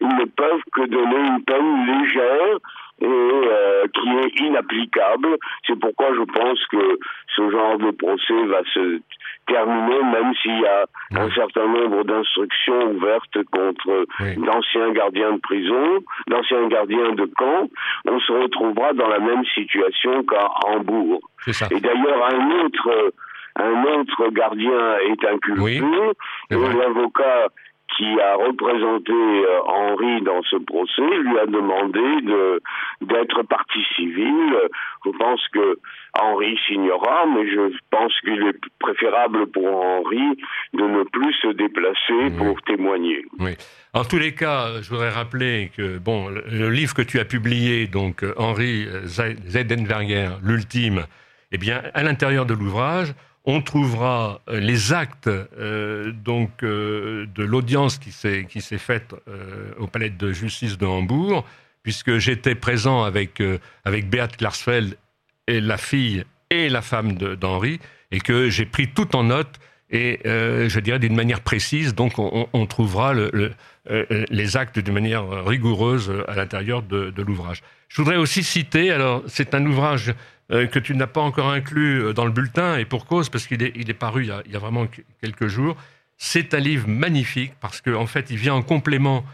[0.00, 2.58] ils ne peuvent que donner une peine légère
[3.00, 5.36] et euh, qui est inapplicable.
[5.66, 6.98] C'est pourquoi je pense que
[7.36, 9.00] ce genre de procès va se
[9.46, 10.86] terminer, même s'il y a
[11.16, 14.36] un certain nombre d'instructions ouvertes contre Oui.
[14.36, 17.68] d'anciens gardiens de prison, d'anciens gardiens de camp.
[18.06, 21.20] On se retrouvera dans la même situation qu'à Hambourg.
[21.70, 23.12] Et d'ailleurs, un autre,
[23.56, 25.60] un autre gardien est inculpé.
[25.60, 25.82] Oui,
[26.50, 27.48] et l'avocat
[27.96, 32.60] qui a représenté euh, Henri dans ce procès lui a demandé de
[33.02, 34.54] d'être partie civile.
[35.04, 35.78] Je pense que
[36.20, 40.36] Henri signera, mais je pense qu'il est préférable pour Henri
[40.74, 42.30] de ne plus se déplacer Oui.
[42.38, 43.24] pour témoigner.
[43.38, 43.52] Oui.
[43.94, 47.24] En tous les cas, je voudrais rappeler que bon, le, le livre que tu as
[47.24, 51.04] publié, donc euh, Henri Zeidenberger, l'ultime,
[51.52, 57.42] eh bien, à l'intérieur de l'ouvrage, on trouvera euh, les actes euh, donc euh, de
[57.42, 59.14] l'audience qui s'est faite
[59.78, 61.44] au palais de justice de Hambourg,
[61.82, 63.42] puisque j'étais présent avec
[63.84, 64.96] avec Beat Klarsfeld
[65.46, 69.58] et la fille et la femme d'Henri, et que j'ai pris tout en note
[69.90, 71.94] et je dirais d'une manière précise.
[71.94, 73.52] Donc on, trouvera le, le,
[74.30, 77.62] les actes d'une manière rigoureuse à l'intérieur de l'ouvrage.
[77.88, 80.14] Je voudrais aussi citer, alors c'est un ouvrage
[80.52, 83.46] euh, que tu n'as pas encore inclus euh, dans le bulletin, et pour cause, parce
[83.46, 85.76] qu'il est, il est paru il y, a, vraiment qu- quelques jours.
[86.16, 89.24] C'est un livre magnifique, parce qu'en en fait, il vient en complément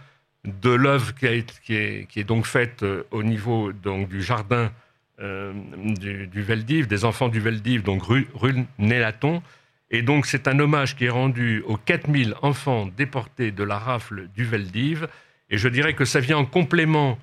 [0.45, 1.27] de l'œuvre qui,
[1.65, 4.71] qui, est, qui est donc faite euh, au niveau donc, du jardin
[5.19, 9.43] du, du Veldiv, des enfants du Veldiv, donc rue, rue Nélaton.
[9.91, 14.29] Et donc, c'est un hommage qui est rendu aux 4000 enfants déportés de la rafle
[14.35, 15.09] du Veldiv.
[15.49, 17.19] Et je dirais que ça vient en complément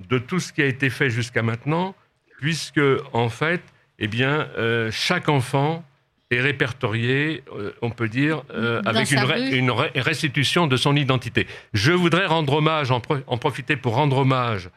[0.00, 1.94] de tout ce qui a été fait jusqu'à maintenant,
[2.38, 2.80] puisque,
[3.12, 3.62] en fait,
[3.98, 5.84] eh bien, euh, chaque enfant
[6.30, 11.46] est répertorié, euh, on peut dire, euh, avec une, restitution de son identité.
[11.72, 14.70] Je voudrais rendre hommage, en, profiter pour rendre hommage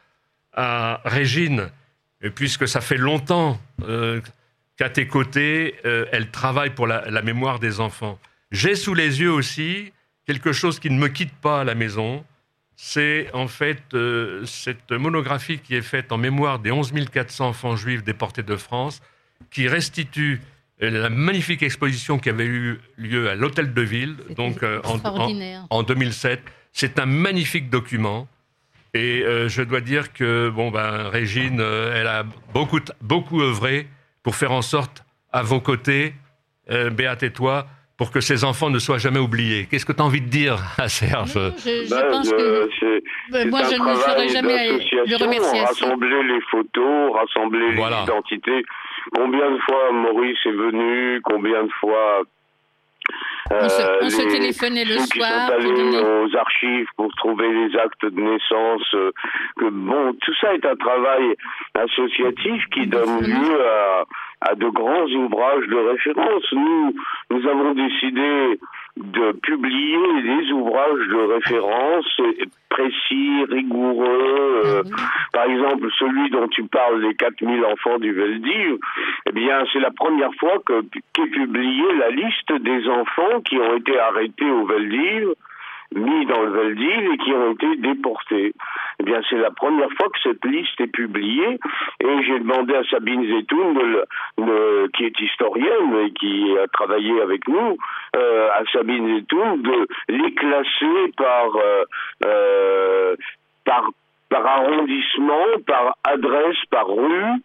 [0.53, 1.69] à Régine,
[2.35, 3.59] puisque ça fait longtemps
[4.77, 8.19] qu'à tes côtés, elle travaille pour la, mémoire des enfants.
[8.51, 9.93] J'ai sous les yeux aussi
[10.25, 12.25] quelque chose qui ne me quitte pas à la maison.
[12.81, 13.83] C'est en fait
[14.45, 19.01] cette monographie qui est faite en mémoire des 11 400 enfants juifs déportés de France,
[19.51, 20.41] qui restitue
[20.79, 24.81] la magnifique exposition qui avait eu lieu à l'Hôtel de Ville, donc euh,
[25.69, 26.41] en, 2007.
[26.71, 28.27] C'est un magnifique document.
[28.93, 33.87] Et euh, je dois dire que bon ben Régine, euh, elle a beaucoup beaucoup œuvré
[34.23, 36.15] pour faire en sorte à vos côtés,
[36.67, 37.67] Béat et toi,
[37.99, 39.67] pour que ces enfants ne soient jamais oubliés.
[39.69, 43.75] Qu'est-ce que tu as envie de dire à Serge je, ben, pense que moi je
[43.75, 45.59] ne ferai jamais le remercier.
[45.59, 48.63] Rassembler les photos, rassembler les identités.
[49.13, 51.19] Combien de fois Maurice est venu?
[51.25, 52.23] Combien de fois
[53.51, 55.09] on se, euh, téléphonait le soir.
[55.09, 58.93] Qui sont allés aux archives pour trouver les actes de naissance.
[58.93, 59.11] Euh,
[59.57, 61.35] que bon, tout ça est un travail
[61.73, 64.05] associatif qui donne lieu à,
[64.41, 66.45] à de grands ouvrages de référence.
[66.53, 66.93] Nous,
[67.31, 68.59] nous avons décidé
[68.97, 72.21] de publier des ouvrages de référence
[72.69, 74.61] précis, rigoureux.
[74.65, 74.83] Euh,
[75.33, 78.77] par exemple, celui dont tu parles, les 4000 enfants du Veldiv,
[79.27, 80.81] eh bien, c'est la première fois que
[81.13, 85.33] qu'est publiée la liste des enfants qui ont été arrêtés au Veldiv
[85.95, 88.53] mis dans le Veldiv et qui ont été déportés.
[88.99, 91.59] Eh bien, c'est la première fois que cette liste est publiée
[92.01, 94.03] et j'ai demandé à Sabine Zetoun,
[94.93, 97.77] qui est historienne et qui a travaillé avec nous,
[98.15, 101.83] euh, à Sabine Zetoun, de les classer par, euh,
[102.25, 103.15] euh,
[103.65, 103.89] par,
[104.29, 107.41] par arrondissement, par adresse, par rue,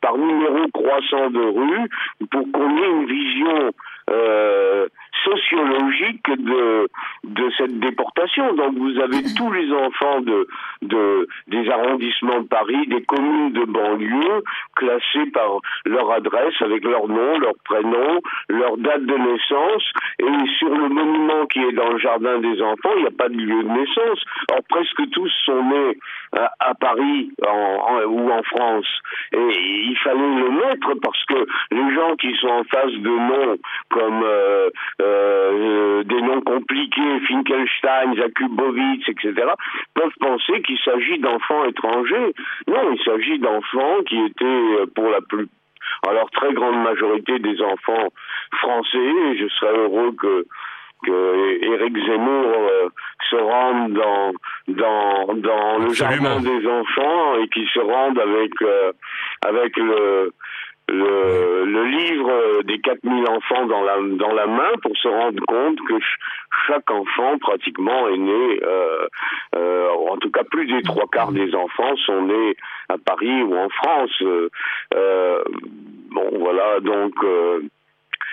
[0.00, 1.88] par numéro croissant de rue,
[2.30, 3.72] pour qu'on ait une vision
[4.10, 4.88] euh,
[5.24, 6.88] sociologique de,
[7.24, 8.54] de cette déportation.
[8.54, 10.46] Donc vous avez tous les enfants de,
[10.82, 14.42] de, des arrondissements de Paris, des communes de banlieue,
[14.76, 19.84] classés par leur adresse, avec leur nom, leur prénom, leur date de naissance.
[20.18, 23.28] Et sur le monument qui est dans le jardin des enfants, il n'y a pas
[23.28, 24.22] de lieu de naissance.
[24.52, 25.98] Or, presque tous sont nés
[26.32, 28.86] à, Paris en, ou en France.
[29.32, 33.56] Et il fallait le mettre parce que les gens qui sont en face de noms
[33.90, 34.70] comme euh,
[35.00, 39.32] euh, des noms compliqués, Finkelstein, Zakubowicz, etc.,
[39.94, 42.34] peuvent penser qu'il s'agit d'enfants étrangers.
[42.68, 45.48] Non, il s'agit d'enfants qui étaient euh, pour la plus
[46.06, 48.08] alors très grande majorité des enfants
[48.52, 50.46] français et je serais heureux que
[51.02, 52.70] que Éric Zemmour
[53.30, 54.32] se rende dans
[54.68, 58.52] dans dans le jardin des enfants et qu'il se rende avec
[59.42, 60.32] avec le
[60.90, 65.78] le, le, livre des 4000 enfants dans la, dans la main pour se rendre compte
[65.86, 65.94] que
[66.66, 69.06] chaque enfant pratiquement est né, euh,
[69.56, 72.56] euh, en tout cas plus des trois quarts des enfants sont nés
[72.88, 74.22] à Paris ou en France.
[74.94, 75.42] Euh,
[76.10, 77.60] bon voilà, donc euh,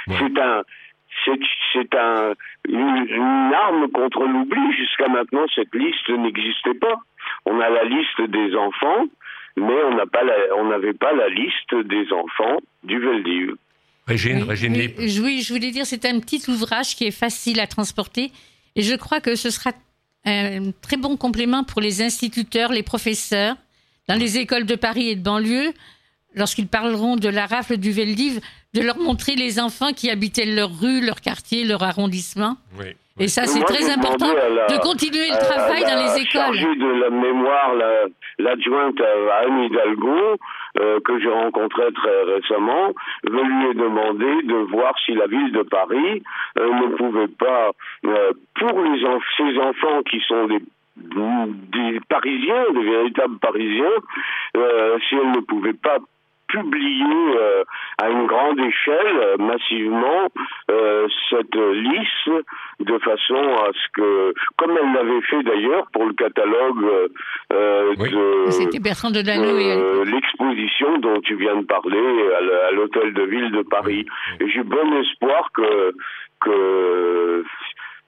[0.08, 0.64] c'est un
[1.26, 2.34] c'est un,
[2.68, 4.72] une, une, arme contre l'oubli.
[4.74, 6.96] Jusqu'à maintenant, cette liste n'existait pas.
[7.46, 9.06] On a la liste des enfants,
[9.58, 9.74] mais
[10.58, 13.56] on n'avait pas la liste des enfants du Veldiv.
[14.08, 14.74] Régine, oui, Régine
[15.24, 18.32] oui, je voulais dire, c'est un petit ouvrage qui est facile à transporter,
[18.76, 19.72] et je crois que ce sera
[20.26, 23.56] un très bon complément pour les instituteurs, les professeurs,
[24.08, 25.74] dans les écoles de Paris et de banlieue,
[26.36, 28.40] lorsqu'ils parleront de la rafle du Veldiv,
[28.74, 32.58] de leur montrer les enfants qui habitaient leur rue, leur quartier, leur arrondissement.
[32.80, 32.96] Oui.
[33.20, 36.78] Et ça, c'est très important de continuer le travail dans les écoles.
[36.78, 37.74] De la mémoire,
[38.38, 40.38] l'adjointe à Anne Hidalgo,
[40.80, 45.52] euh, que j'ai rencontrée très récemment, je lui ai demandé de voir si la ville
[45.52, 46.22] de Paris
[46.60, 47.72] euh, ne pouvait pas,
[48.06, 49.02] euh, pour les
[49.38, 50.60] ces enfants qui sont des
[50.98, 53.98] des Parisiens, des véritables Parisiens,
[54.56, 56.00] si elle ne pouvait pas
[56.48, 57.64] publier euh,
[57.98, 60.28] à une grande échelle, euh, massivement,
[60.72, 62.32] euh, cette liste
[62.80, 67.10] de façon à ce que, comme elle l'avait fait d'ailleurs pour le catalogue
[69.38, 72.00] de, l'exposition dont tu viens de parler
[72.68, 74.06] à l'hôtel de ville de Paris.
[74.40, 75.94] Et j'ai bon espoir que
[76.40, 77.44] que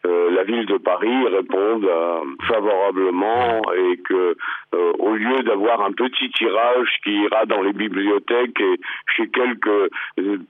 [0.06, 4.36] euh, la ville de Paris réponde euh, favorablement et que
[4.74, 8.80] euh, au lieu d'avoir un petit tirage qui ira dans les bibliothèques et
[9.16, 9.92] chez quelques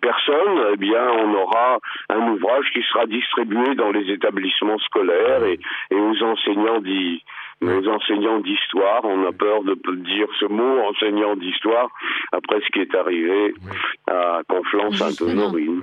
[0.02, 1.80] personnes, eh bien on aura
[2.10, 6.82] un ouvrage qui sera distribué dans les établissements scolaires et, et aux enseignants
[7.62, 9.02] enseignants d'histoire.
[9.04, 11.90] On a peur de dire ce mot, enseignant d'histoire,
[12.32, 13.54] après ce qui est arrivé
[14.08, 15.82] à Conflans-Sainte-Honorine.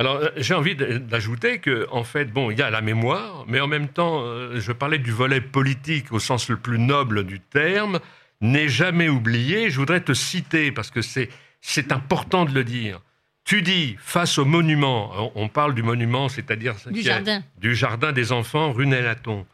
[0.00, 3.60] Alors, euh, j'ai envie d'ajouter que, en fait, bon, il y a la mémoire, mais
[3.60, 7.38] en même temps, euh, je parlais du volet politique au sens le plus noble du
[7.38, 8.00] terme,
[8.40, 9.68] n'est jamais oublié.
[9.68, 11.28] Je voudrais te citer, parce que c'est,
[11.60, 13.02] c'est important de le dire.
[13.44, 17.42] Tu dis, face au monument, on parle du monument, c'est-à-dire du jardin.
[17.58, 19.46] du jardin des enfants, rue Nélaton,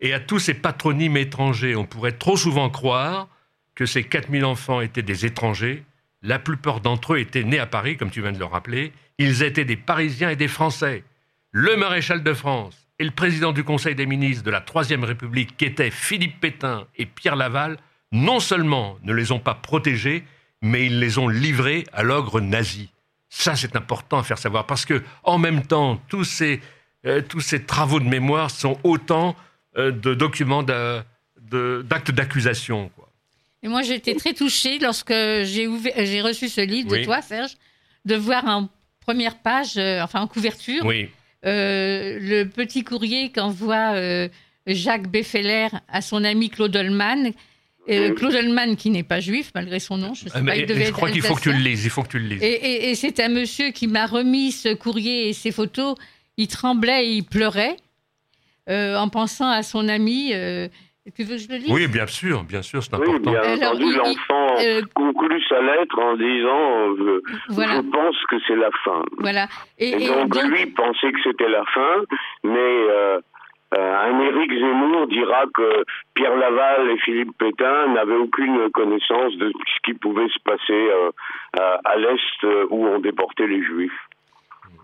[0.00, 3.28] et à tous ces patronymes étrangers, on pourrait trop souvent croire
[3.76, 5.84] que ces 4000 enfants étaient des étrangers.
[6.22, 9.42] La plupart d'entre eux étaient nés à Paris, comme tu viens de le rappeler, ils
[9.42, 11.02] étaient des Parisiens et des Français.
[11.50, 15.56] Le maréchal de France et le président du Conseil des ministres de la Troisième République,
[15.56, 17.76] qui étaient Philippe Pétain et Pierre Laval,
[18.12, 20.24] non seulement ne les ont pas protégés,
[20.60, 22.90] mais ils les ont livrés à l'ogre nazi.
[23.28, 26.60] Ça, c'est important à faire savoir, parce que en même temps, tous ces,
[27.04, 27.22] euh,
[27.66, 29.34] travaux de mémoire sont autant
[29.76, 32.92] euh, de documents d'actes d'accusation.
[33.62, 37.52] Et moi, j'ai été très touchée lorsque j'ai reçu ce livre de toi, Serge,
[38.04, 38.68] de voir en
[39.00, 41.08] première page, euh, enfin en couverture, oui.
[41.44, 44.28] euh, le petit courrier qu'envoie euh,
[44.66, 47.32] Jacques Beffeler à son ami Claude Holman.
[47.88, 50.86] Claude Holman, qui n'est pas juif, malgré son nom, je, sais ah, pas, il devait
[50.86, 51.84] je crois qu'il faut que tu le lises.
[51.84, 52.40] Il faut que tu le lises.
[52.40, 55.96] Et, et, c'est un monsieur qui m'a remis ce courrier et ces photos.
[56.36, 57.76] Il tremblait et il pleurait
[58.68, 60.32] en pensant à son ami
[61.10, 63.32] tu veux que je le lise Oui, bien sûr, bien sûr, c'est important.
[63.32, 68.54] Oui, bien entendu, l'enfant euh, conclut sa lettre en disant euh, Je pense que c'est
[68.54, 69.02] la fin.
[69.18, 69.48] Voilà.
[69.78, 72.04] Et, donc, lui pensait que c'était la fin,
[72.44, 73.20] mais euh,
[73.72, 75.84] un Éric Zemmour dira que
[76.14, 80.88] Pierre Laval et Philippe Pétain n'avaient aucune connaissance de ce qui pouvait se passer
[81.58, 83.90] à, l'Est où on déportait les Juifs.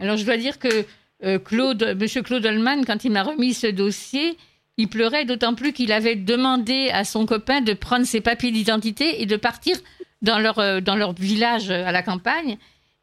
[0.01, 4.37] Alors, je dois dire que Claude, Monsieur Claude Holman, quand il m'a remis ce dossier,
[4.79, 9.20] il pleurait d'autant plus qu'il avait demandé à son copain de prendre ses papiers d'identité
[9.20, 9.76] et de partir
[10.22, 12.57] dans leur, euh, dans leur village à la campagne.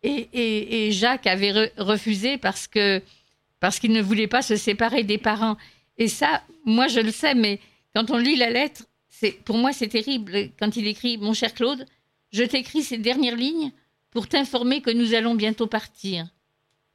[0.04, 3.02] Et, Jacques avait refusé parce que
[3.60, 5.58] parce qu'il ne voulait pas se séparer des parents.
[5.98, 7.60] Et ça, moi je le sais, mais
[7.96, 11.54] quand on lit la lettre, c'est pour moi c'est terrible quand il écrit Mon cher
[11.56, 11.86] Claude,
[12.32, 13.72] je t'écris ces dernières lignes
[14.12, 16.28] pour t'informer que nous allons bientôt partir.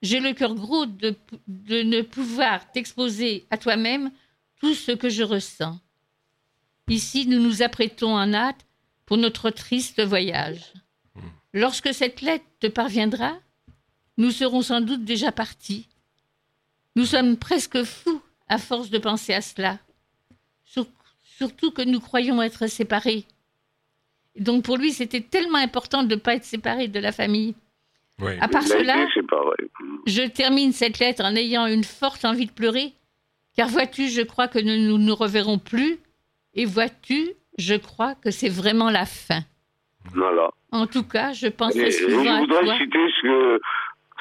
[0.02, 1.16] J'ai le cœur gros de,
[1.48, 4.12] de ne pouvoir t'exposer à toi-même
[4.60, 5.80] tout ce que je ressens.
[6.88, 8.66] Ici, nous nous apprêtons en hâte
[9.06, 10.72] pour notre triste voyage.
[11.52, 13.36] Lorsque cette lettre te parviendra,
[14.18, 15.88] nous serons sans doute déjà partis.
[16.94, 19.78] Nous sommes presque fous à force de penser à cela.
[21.38, 23.24] surtout que nous croyons être séparés.
[24.38, 27.54] donc pour lui, c'était tellement important de ne pas être séparés de la famille.
[28.40, 29.06] À part cela,
[30.06, 32.92] je termine cette lettre en ayant une forte envie de pleurer
[33.56, 35.98] car vois-tu, je crois que nous ne nous reverrons plus.
[36.54, 39.40] Et vois-tu, je crois que c'est vraiment la fin.
[40.14, 40.50] Voilà.
[40.72, 43.60] En tout cas, je pensais souvent je voudrais citer ce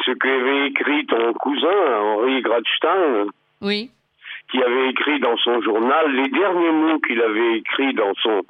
[0.06, 3.28] ce qu'avait écrit ton cousin, Henri Gradstein.
[3.62, 3.92] Oui.
[4.52, 8.42] Qui avait écrit dans son journal, les derniers mots qu'il avait écrits dans son,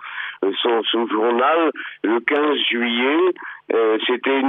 [0.61, 1.71] son, son journal,
[2.03, 3.33] le 15 juillet,
[3.73, 4.41] euh, c'était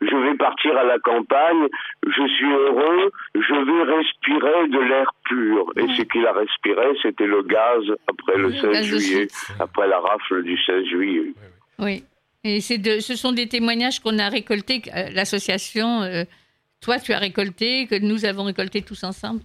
[0.00, 1.68] je vais partir à la campagne,
[2.06, 5.72] je suis heureux, je vais respirer de l'air pur.
[5.76, 10.42] Et ce qu'il a respiré, c'était le gaz après le 16 juillet, après la rafle
[10.42, 11.32] du 16 juillet.
[11.78, 12.04] Oui.
[12.44, 16.24] Et de, ce sont des témoignages qu'on a récoltés, euh, l'association, euh,
[16.80, 19.40] toi tu as récolté, que nous avons récolté tous ensemble,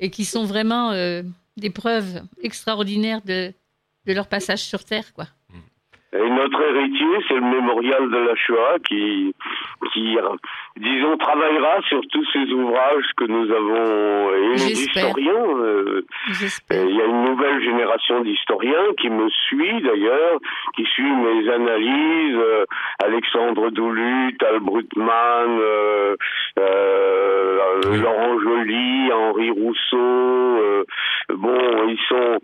[0.00, 0.92] et qui sont vraiment
[1.56, 3.52] des preuves extraordinaires de,
[4.06, 5.26] de leur passage sur Terre, quoi.
[6.12, 9.34] Et notre héritier, c'est le mémorial de la Shoah qui,
[9.92, 10.16] qui,
[10.78, 14.34] disons, travaillera sur tous ces ouvrages que nous avons.
[14.34, 16.02] Et les historiens, euh,
[16.70, 20.38] il y a une nouvelle génération d'historiens qui me suit d'ailleurs,
[20.76, 22.36] qui suit mes analyses.
[22.36, 22.64] Euh,
[23.04, 26.16] Alexandre Doulut, Tal Brutman, euh,
[27.84, 30.84] Laurent Joly, Henri Rousseau.
[31.30, 32.38] bon, ils sont,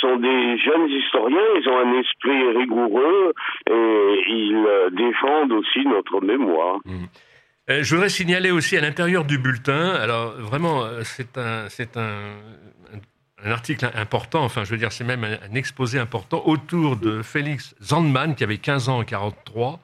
[0.00, 3.32] sont des jeunes historiens, ils ont un esprit rigoureux
[3.70, 6.78] et ils euh, défendent aussi notre mémoire.
[6.84, 7.06] Mmh.
[7.70, 11.68] Euh, je voudrais signaler aussi à l'intérieur du bulletin, alors vraiment, euh, c'est un,
[13.44, 18.34] article important, enfin je veux dire, c'est même un, exposé important autour de Félix Zandman,
[18.34, 19.80] qui avait 15 ans en 43.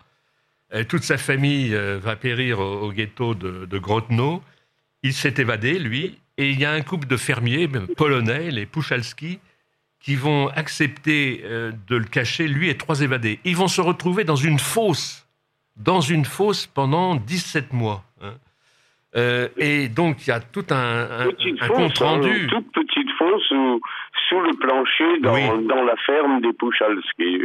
[0.88, 4.42] toute sa famille va périr au, ghetto de, de Grotno.
[5.02, 9.40] Il s'est évadé, lui, et il y a un couple de fermiers polonais, les Puchalski,
[10.00, 13.40] qui vont accepter euh, de le cacher, lui et trois évadés.
[13.44, 15.26] Ils vont se retrouver dans une fosse,
[15.78, 18.02] dans une fosse pendant 17 mois.
[18.22, 18.34] Hein.
[19.16, 22.42] Euh, et donc, il y a tout un, un, compte hein, rendu.
[22.42, 23.80] une toute petite fosse où
[24.28, 27.40] sous le plancher dans, la ferme des Pouchalski.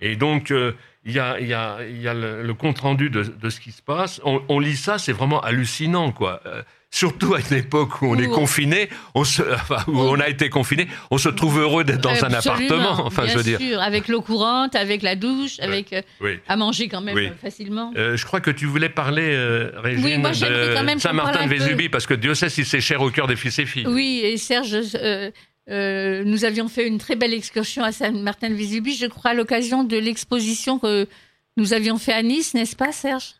[0.00, 3.70] Et donc, il y a, y a, y a le, compte-rendu de, de, ce qui
[3.70, 4.20] se passe.
[4.24, 6.40] On, on lit ça, c'est vraiment hallucinant, quoi
[6.90, 10.48] surtout à une époque où on est confiné, on se, enfin, où on a été
[10.50, 13.06] confiné, on se trouve heureux d'être dans un appartement.
[13.06, 13.58] Enfin, bien je veux dire.
[13.58, 16.02] Sûr, avec l'eau courante, avec la douche, avec euh,
[16.48, 17.92] à manger quand même facilement.
[17.96, 22.48] Euh, je crois que tu voulais parler, euh, Régine, de Saint-Martin-de-Vésubie, parce que Dieu sait
[22.48, 23.86] si c'est cher au cœur des fils et filles.
[23.86, 24.76] Oui, et Serge.
[25.68, 30.78] nous avions fait une très belle excursion à Saint-Martin-de-Vésubie, je crois, à l'occasion de l'exposition
[30.78, 31.06] que
[31.56, 33.34] nous avions fait à Nice, n'est-ce pas, Serge?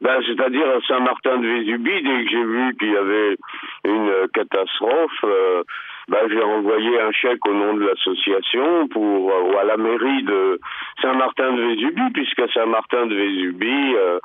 [0.00, 3.36] Ben, C'est-à-dire à Saint-Martin-de-Vésubie, dès que j'ai vu qu'il y avait
[3.84, 5.62] une catastrophe, euh,
[6.08, 10.22] ben, j'ai envoyé un chèque au nom de l'association pour euh, ou à la mairie
[10.22, 10.60] de
[11.02, 14.18] Saint-Martin-de-Vésubie, puisqu'à Saint-Martin-de-Vésubie, euh,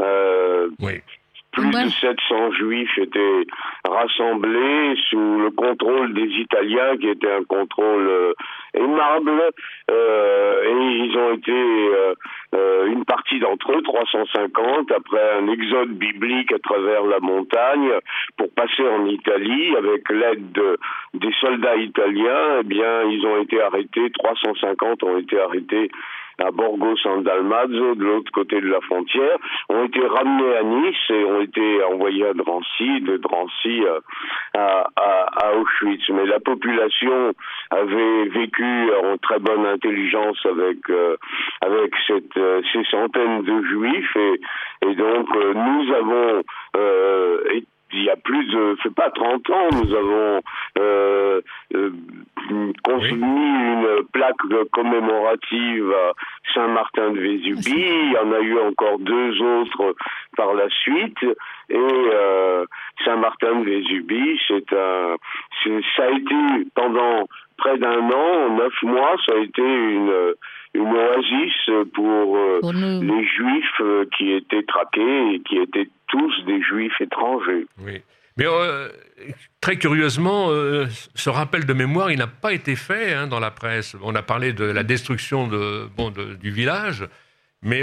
[0.00, 1.00] euh oui
[1.56, 3.46] plus de 700 juifs étaient
[3.88, 8.32] rassemblés sous le contrôle des Italiens, qui était un contrôle euh,
[8.74, 9.42] aimable,
[9.90, 12.14] euh, et ils ont été euh,
[12.54, 17.90] euh une partie d'entre eux, 350, après un exode biblique à travers la montagne,
[18.36, 20.78] pour passer en Italie avec l'aide de,
[21.14, 22.60] des soldats italiens.
[22.60, 25.90] Eh bien, ils ont été arrêtés, 350 ont été arrêtés
[26.38, 31.10] à Borgo San Dalmazzo, de l'autre côté de la frontière, ont été ramenés à Nice
[31.10, 34.00] et ont été envoyés à Drancy, de Drancy euh,
[34.54, 36.08] à, à, à Auschwitz.
[36.10, 37.32] Mais la population
[37.70, 41.16] avait vécu en très bonne intelligence avec euh,
[41.62, 44.40] avec cette, euh, ces centaines de juifs et,
[44.88, 46.42] et donc nous avons
[47.52, 50.40] été il y a plus de, c'est pas 30 ans, nous avons
[50.78, 51.40] euh,
[51.74, 51.90] euh,
[52.50, 52.72] une
[54.12, 54.36] plaque
[54.72, 56.12] commémorative à
[56.54, 57.86] Saint-Martin-de-Vésubie.
[57.86, 59.94] Il y en a eu encore deux autres
[60.36, 61.22] par la suite.
[61.68, 62.66] Et euh,
[63.04, 65.16] Saint-Martin-de-Vésubie, c'est un,
[65.96, 66.34] ça a été
[66.74, 70.34] pendant près d'un an, neuf mois, ça a été une
[71.84, 77.66] pour, euh, les juifs euh, qui étaient traqués et qui étaient tous des juifs étrangers.
[77.84, 78.02] Oui.
[78.36, 78.88] Mais euh,
[79.60, 80.48] très curieusement,
[81.14, 83.96] ce rappel de mémoire, il n'a pas été fait hein, dans la presse.
[84.02, 87.08] On a parlé de la destruction de, bon, du village,
[87.62, 87.80] mais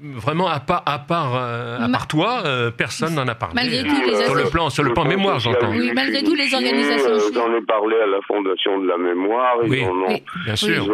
[0.00, 2.44] vraiment, à part, à part, à part toi,
[2.78, 3.56] personne n'en a parlé.
[3.56, 5.72] Malgré tout, les sur le plan, sur le plan mémoire, j'entends.
[5.72, 7.32] Oui, malgré tout, les organisations.
[7.34, 9.56] J'en ai parlé à la Fondation de la mémoire.
[9.64, 10.86] Ils oui, bien sûr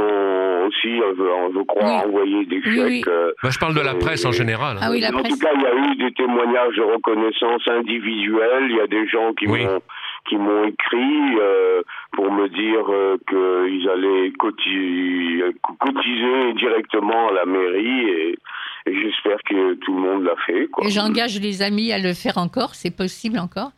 [0.66, 3.08] aussi, je crois, envoyer des chèques.
[3.08, 4.76] Euh, je parle de la presse en général.
[4.80, 8.66] Ah oui, la en tout cas, il y a eu des témoignages de reconnaissance individuelle.
[8.70, 9.80] Il y a des gens qui m'ont
[10.28, 17.46] qui m'ont écrit euh, pour me dire euh, qu'ils allaient cotiser, cotiser, directement à la
[17.46, 18.38] mairie et,
[18.86, 20.68] j'espère que tout le monde l'a fait.
[20.84, 23.70] Et j'engage les amis à le faire encore, c'est possible encore.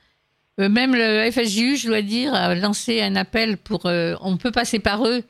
[0.59, 3.87] même le FSJU, je dois dire, a lancé un appel pour.
[3.87, 5.23] on peut passer par eux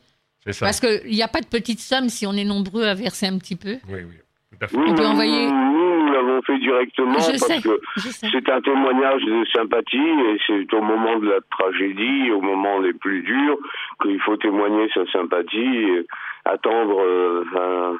[0.60, 3.38] parce qu'il n'y a pas de petite somme si on est nombreux à verser un
[3.38, 3.76] petit peu.
[3.88, 4.68] Oui, oui.
[4.74, 5.50] on peut envoyer.
[5.50, 11.18] Nous, l'avons fait directement parce que c'est un témoignage de sympathie et c'est au moment
[11.18, 13.58] de la tragédie, au moment les plus durs,
[14.02, 16.04] qu'il faut témoigner sa sympathie.
[16.44, 17.96] attendre, euh,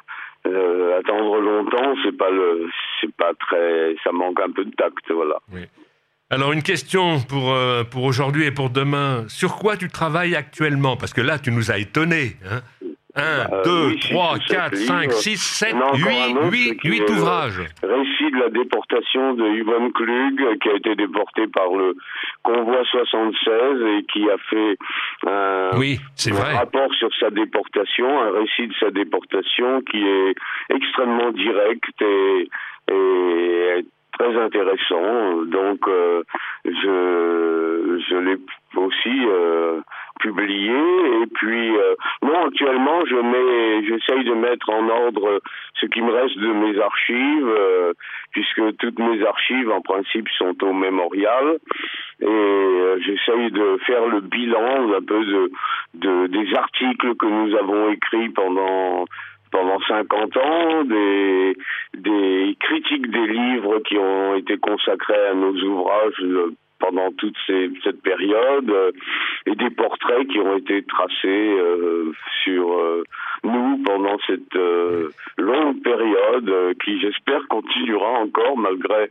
[0.47, 2.69] euh, attendre longtemps, c'est pas le,
[2.99, 5.39] c'est pas très, ça manque un peu de tact, voilà.
[5.53, 5.61] Oui.
[6.31, 9.25] Alors une question pour, euh, pour aujourd'hui et pour demain.
[9.27, 10.95] Sur quoi tu travailles actuellement?
[10.95, 12.35] Parce que là, tu nous as étonnés.
[12.45, 12.61] Hein
[13.15, 15.75] 1, 2, 3, 4, 5, 6, 7,
[16.51, 17.59] 8, 8, ouvrages.
[17.81, 21.95] Récit de la déportation de Yvonne Klug, qui a été déporté par le
[22.43, 24.77] convoi 76 et qui a fait
[25.25, 25.99] un, oui,
[26.29, 30.35] un rapport sur sa déportation, un récit de sa déportation qui est
[30.69, 32.49] extrêmement direct et,
[32.91, 33.85] et
[34.19, 35.43] très intéressant.
[35.45, 36.23] Donc, euh,
[36.65, 38.37] je, je l'ai
[38.75, 39.79] aussi euh,
[40.19, 40.75] publié.
[41.21, 45.41] Et puis, euh, moi, actuellement, je mets, j'essaye de mettre en ordre
[45.79, 47.93] ce qui me reste de mes archives,
[48.31, 51.57] puisque toutes mes archives, en principe, sont au mémorial.
[52.21, 55.51] Et j'essaye de faire le bilan un peu de,
[55.93, 59.05] de des articles que nous avons écrits pendant
[59.51, 61.55] pendant 50 ans, des,
[62.59, 68.69] critiques des livres qui ont été consacrés à nos ouvrages pendant toute ces, cette période
[68.69, 68.91] euh,
[69.45, 72.11] et des portraits qui ont été tracés euh,
[72.43, 72.65] sur
[73.43, 74.55] nous pendant cette
[75.37, 79.09] longue période qui j'espère continuera encore malgré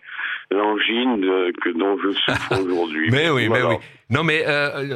[0.50, 3.10] l'angine que dont je souffre aujourd'hui.
[3.10, 3.76] mais oui, mais oui.
[4.10, 4.44] Non, mais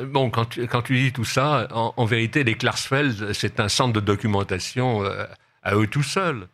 [0.07, 3.93] bon, quand tu, quand tu dis tout ça, en, vérité, les Klarsfeld, c'est un centre
[3.93, 5.03] de documentation
[5.62, 6.47] à eux tout seuls.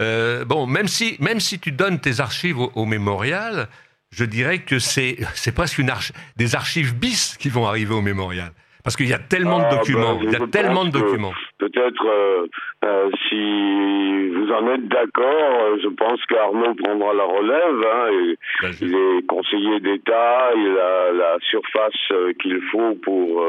[0.00, 3.68] Euh, bon, même si, même si tu donnes tes archives au, mémorial,
[4.14, 5.92] je dirais que c'est, c'est presque une
[6.36, 8.52] des archives bis qui vont arriver au mémorial.
[8.84, 10.14] Parce qu'il y a tellement de ah, documents.
[10.16, 11.32] Ben, il y a tellement de documents.
[11.64, 12.46] Peut-être euh,
[12.84, 15.24] euh, si vous en êtes d'accord,
[15.62, 17.86] euh, je pense qu'Arnaud prendra la relève.
[17.86, 22.12] Hein, ben, il est conseiller d'État, il a la surface
[22.42, 23.42] qu'il faut pour.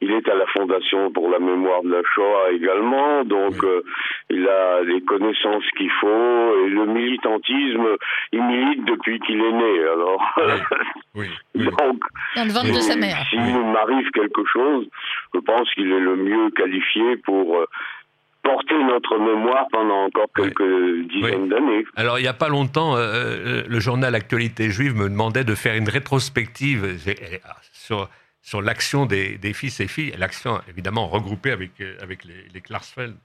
[0.00, 3.56] il est à la Fondation pour la mémoire de la Shoah également, donc
[4.30, 7.88] il a les connaissances qu'il faut et le militantisme,
[8.32, 9.84] il milite depuis qu'il est né.
[9.92, 10.22] Alors,
[11.16, 11.26] oui.
[11.56, 11.98] donc,
[12.36, 13.16] dans le ventre de sa mère.
[13.30, 14.88] S'il m'arrive quelque chose
[15.34, 17.66] je pense qu'il est le mieux qualifié pour euh,
[18.42, 21.84] porter notre mémoire pendant encore quelques dizaines d'années.
[21.96, 25.54] Alors, il n'y a pas longtemps, euh, euh, le journal Actualité juive me demandait de
[25.54, 26.98] faire une rétrospective
[27.72, 28.08] sur,
[28.42, 33.16] sur l'action des, fils et filles, l'action évidemment regroupée avec, avec les, les Klarsfeld.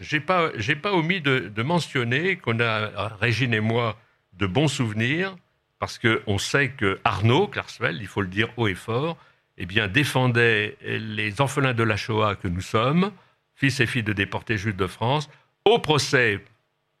[0.00, 0.50] Je n'ai pas,
[0.82, 3.96] pas omis de, de mentionner qu'on a, Régine et moi,
[4.34, 5.34] de bons souvenirs,
[5.80, 9.16] parce qu'on sait que Arnaud Klarsfeld, il faut le dire haut et fort,
[9.56, 13.10] eh bien, défendait les orphelins de la Shoah que nous sommes,
[13.58, 15.28] fils et filles de déportés juifs de France,
[15.64, 16.40] au procès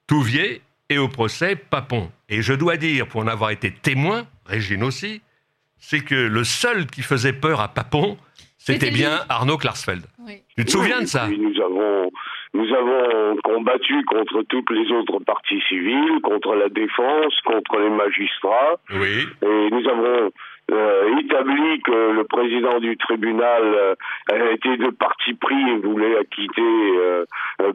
[0.08, 2.10] Touvier et au procès Papon.
[2.28, 5.22] Et je dois dire, pour en avoir été témoin, Régine aussi,
[5.78, 8.18] c'est que le seul qui faisait peur à Papon,
[8.56, 10.02] c'était bien Arnaud Klarsfeld.
[10.56, 11.28] Tu te souviens de ça?
[11.28, 12.10] Nous avons,
[12.54, 18.80] nous avons combattu contre toutes les autres parties civiles, contre la défense, contre les magistrats.
[18.90, 19.26] Oui.
[19.42, 20.30] Et nous avons
[20.70, 23.62] euh, établi que le président du tribunal
[24.30, 27.24] euh, était de parti pris et voulait acquitter euh,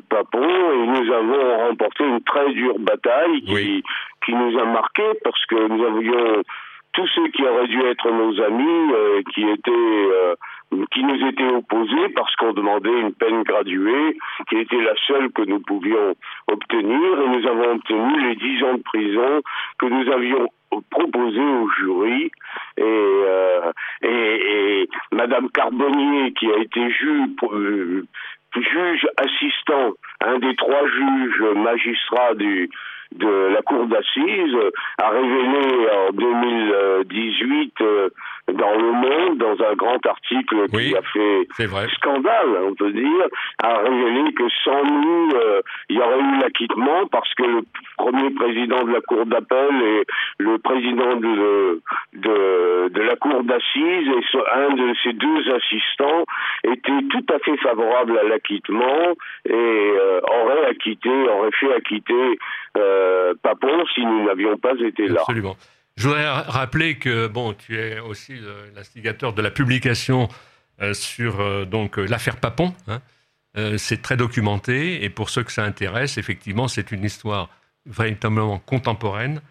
[0.09, 3.83] Papon et nous avons remporté une très dure bataille qui,
[4.23, 6.43] qui nous a marqué parce que nous avions
[6.93, 8.93] tous ceux qui auraient dû être nos amis
[9.33, 10.35] qui étaient
[10.91, 14.17] qui nous étaient opposés parce qu'on demandait une peine graduée,
[14.49, 16.15] qui était la seule que nous pouvions
[16.47, 19.41] obtenir, et nous avons obtenu les dix ans de prison
[19.79, 20.47] que nous avions
[20.89, 22.31] proposé au jury
[22.77, 23.71] et, euh,
[24.01, 28.05] et, et, Madame Carbonnier qui a été juge, euh,
[28.55, 32.69] juge assistant, un des trois juges magistrats du,
[33.15, 34.57] de la cour d'assises,
[35.01, 37.73] a révélé en 2018
[38.51, 41.47] dans Le Monde, dans un grand article qui a fait
[41.95, 43.25] scandale, on peut dire,
[43.63, 47.61] a révélé que sans nous, euh, il y aurait eu l'acquittement parce que le
[47.97, 50.03] premier président de la Cour d'appel et
[50.39, 51.81] le président de,
[52.13, 56.25] de, de la Cour d'assises et un de ses deux assistants
[56.65, 59.13] étaient tout à fait favorables à l'acquittement
[59.45, 62.39] et euh, auraient acquitté, auraient fait acquitter
[62.77, 63.02] euh,
[63.41, 65.21] Papon si nous n'avions pas été là.
[65.21, 65.55] Absolument.
[65.95, 68.33] Je voudrais rappeler que bon, tu es aussi
[68.75, 70.27] l'instigateur de la publication
[70.81, 72.73] euh, sur euh, donc euh, l'affaire Papon.
[72.87, 72.99] Hein.
[73.77, 77.49] c'est très documenté et pour ceux que ça intéresse, effectivement, c'est une histoire
[77.85, 79.41] véritablement contemporaine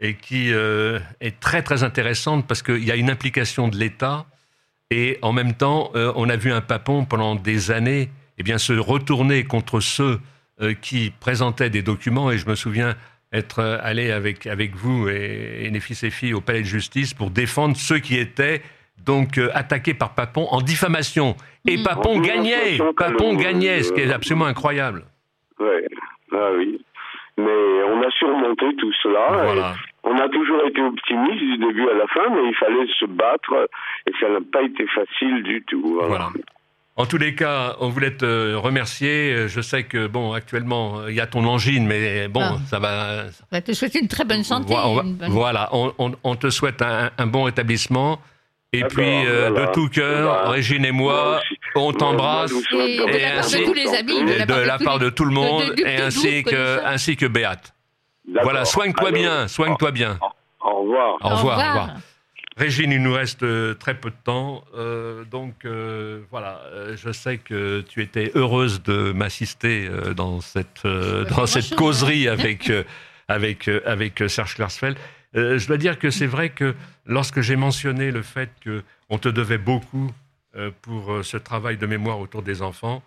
[0.00, 4.26] et qui est très très intéressante parce qu'il y a une implication de l'État
[4.90, 8.72] et en même temps, on a vu un Papon pendant des années eh bien, se
[8.72, 10.18] retourner contre ceux
[10.80, 12.94] qui présentaient des documents et je me souviens
[13.32, 17.14] être euh, allé avec, avec vous et, les fils et filles au palais de justice
[17.14, 18.62] pour défendre ceux qui étaient
[19.04, 21.34] donc euh, attaqués par Papon en diffamation.
[21.66, 21.82] Et mmh.
[21.82, 25.04] Papon gagnait, Papon gagnait, ce qui est absolument incroyable.
[25.58, 25.86] Ouais.
[26.32, 26.80] Ah oui,
[27.36, 29.74] mais on a surmonté tout cela.
[30.04, 33.68] On a toujours été optimiste du début à la fin, mais il fallait se battre
[34.06, 36.00] et ça n'a pas été facile du tout.
[36.02, 36.28] voilà.
[36.94, 39.48] En tous les cas, on voulait te remercier.
[39.48, 42.58] Je sais que, bon, actuellement, il y a ton angine, mais bon, ah.
[42.68, 43.24] ça va.
[43.50, 44.74] On te souhaite une très bonne santé.
[45.28, 48.20] Voilà, on, te souhaite un, bon rétablissement.
[48.74, 51.40] Et puis, euh, de tout cœur, Régine et moi,
[51.74, 52.52] on t'embrasse.
[52.72, 54.46] Et, de la part de tous les amis.
[54.46, 57.74] De la part de, tout le monde, et ainsi que, ainsi que Béate.
[58.42, 60.18] Voilà, soigne-toi bien, soigne-toi bien.
[60.60, 61.18] Au revoir.
[61.20, 61.58] Au revoir.
[61.58, 61.88] Au revoir.
[62.56, 64.64] Régine, il nous reste euh, très peu de temps.
[64.74, 66.60] Euh, donc euh, voilà,
[66.94, 72.70] je sais que tu étais heureuse de m'assister dans cette, dans cette causerie avec,
[73.28, 74.96] avec, avec Serge Klarsfeld.
[75.34, 76.74] je dois dire que c'est vrai que
[77.06, 80.10] lorsque j'ai mentionné le fait qu'on te devait beaucoup
[80.82, 83.02] pour ce travail de mémoire autour des enfants,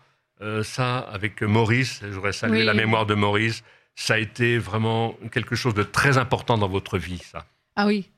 [0.63, 3.63] ça, avec Maurice, je voudrais saluer la mémoire de Maurice,
[3.95, 7.45] ça a été vraiment quelque chose de très important dans votre vie, ça.
[7.77, 8.09] Ah oui,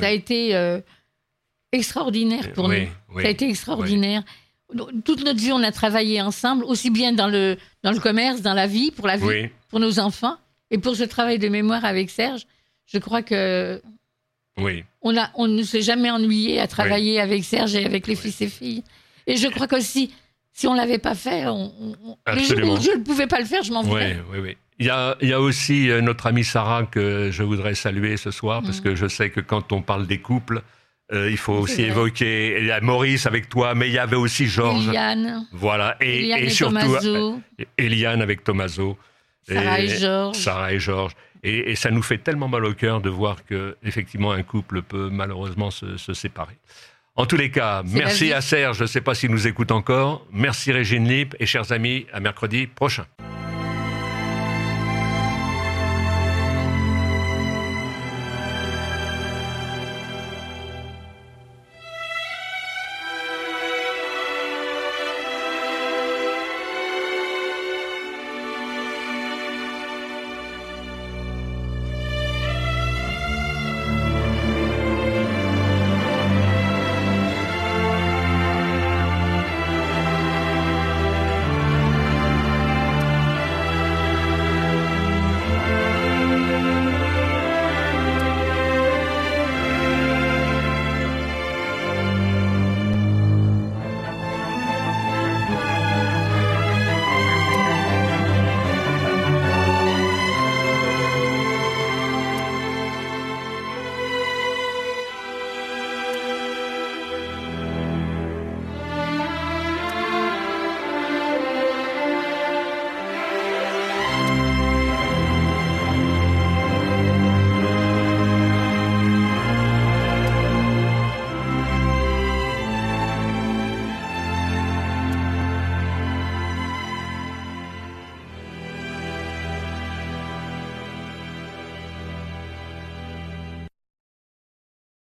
[0.00, 0.80] ça a été euh,
[1.72, 2.86] extraordinaire pour nous.
[3.20, 4.22] ça a été extraordinaire.
[5.04, 8.54] Toute notre vie, on a travaillé ensemble, aussi bien dans le, dans le commerce, dans
[8.54, 10.36] la vie, pour la vie, pour nos enfants.
[10.70, 12.46] Et pour ce travail de mémoire avec Serge,
[12.86, 13.80] je crois que
[14.56, 14.82] oui.
[15.02, 18.40] on, a, on ne s'est jamais ennuyé à travailler avec Serge et avec les fils
[18.40, 18.82] et filles.
[19.26, 20.12] Et je crois qu'aussi,
[20.52, 21.72] si on ne l'avait pas fait, on,
[22.26, 24.16] je ne pouvais pas le faire, je m'en voulais.
[24.30, 24.56] Oui, oui, oui.
[24.84, 28.30] Il y, a, y a, aussi euh, notre amie Sarah que je voudrais saluer ce
[28.30, 28.84] soir, parce mm.
[28.84, 30.62] que je sais que quand on parle des couples,
[31.12, 34.16] Euh, il faut aussi évoquer il y a Maurice avec toi, mais il y avait
[34.16, 34.88] aussi Georges.
[34.88, 35.46] Eliane.
[35.52, 37.40] Voilà, et, et, surtout Tommaso.
[37.76, 38.96] Eliane avec Tommaso.
[39.46, 40.36] Sarah et, Georges.
[40.36, 41.14] Sarah et Georges.
[41.42, 45.10] Et, ça nous fait tellement mal au cœur de voir que effectivement un couple peut
[45.12, 46.56] malheureusement se, se séparer.
[47.16, 50.26] En tous les cas, merci à Serge, je ne sais pas s'il nous écoute encore.
[50.32, 53.04] Merci Régine Lipp et chers amis, à mercredi prochain.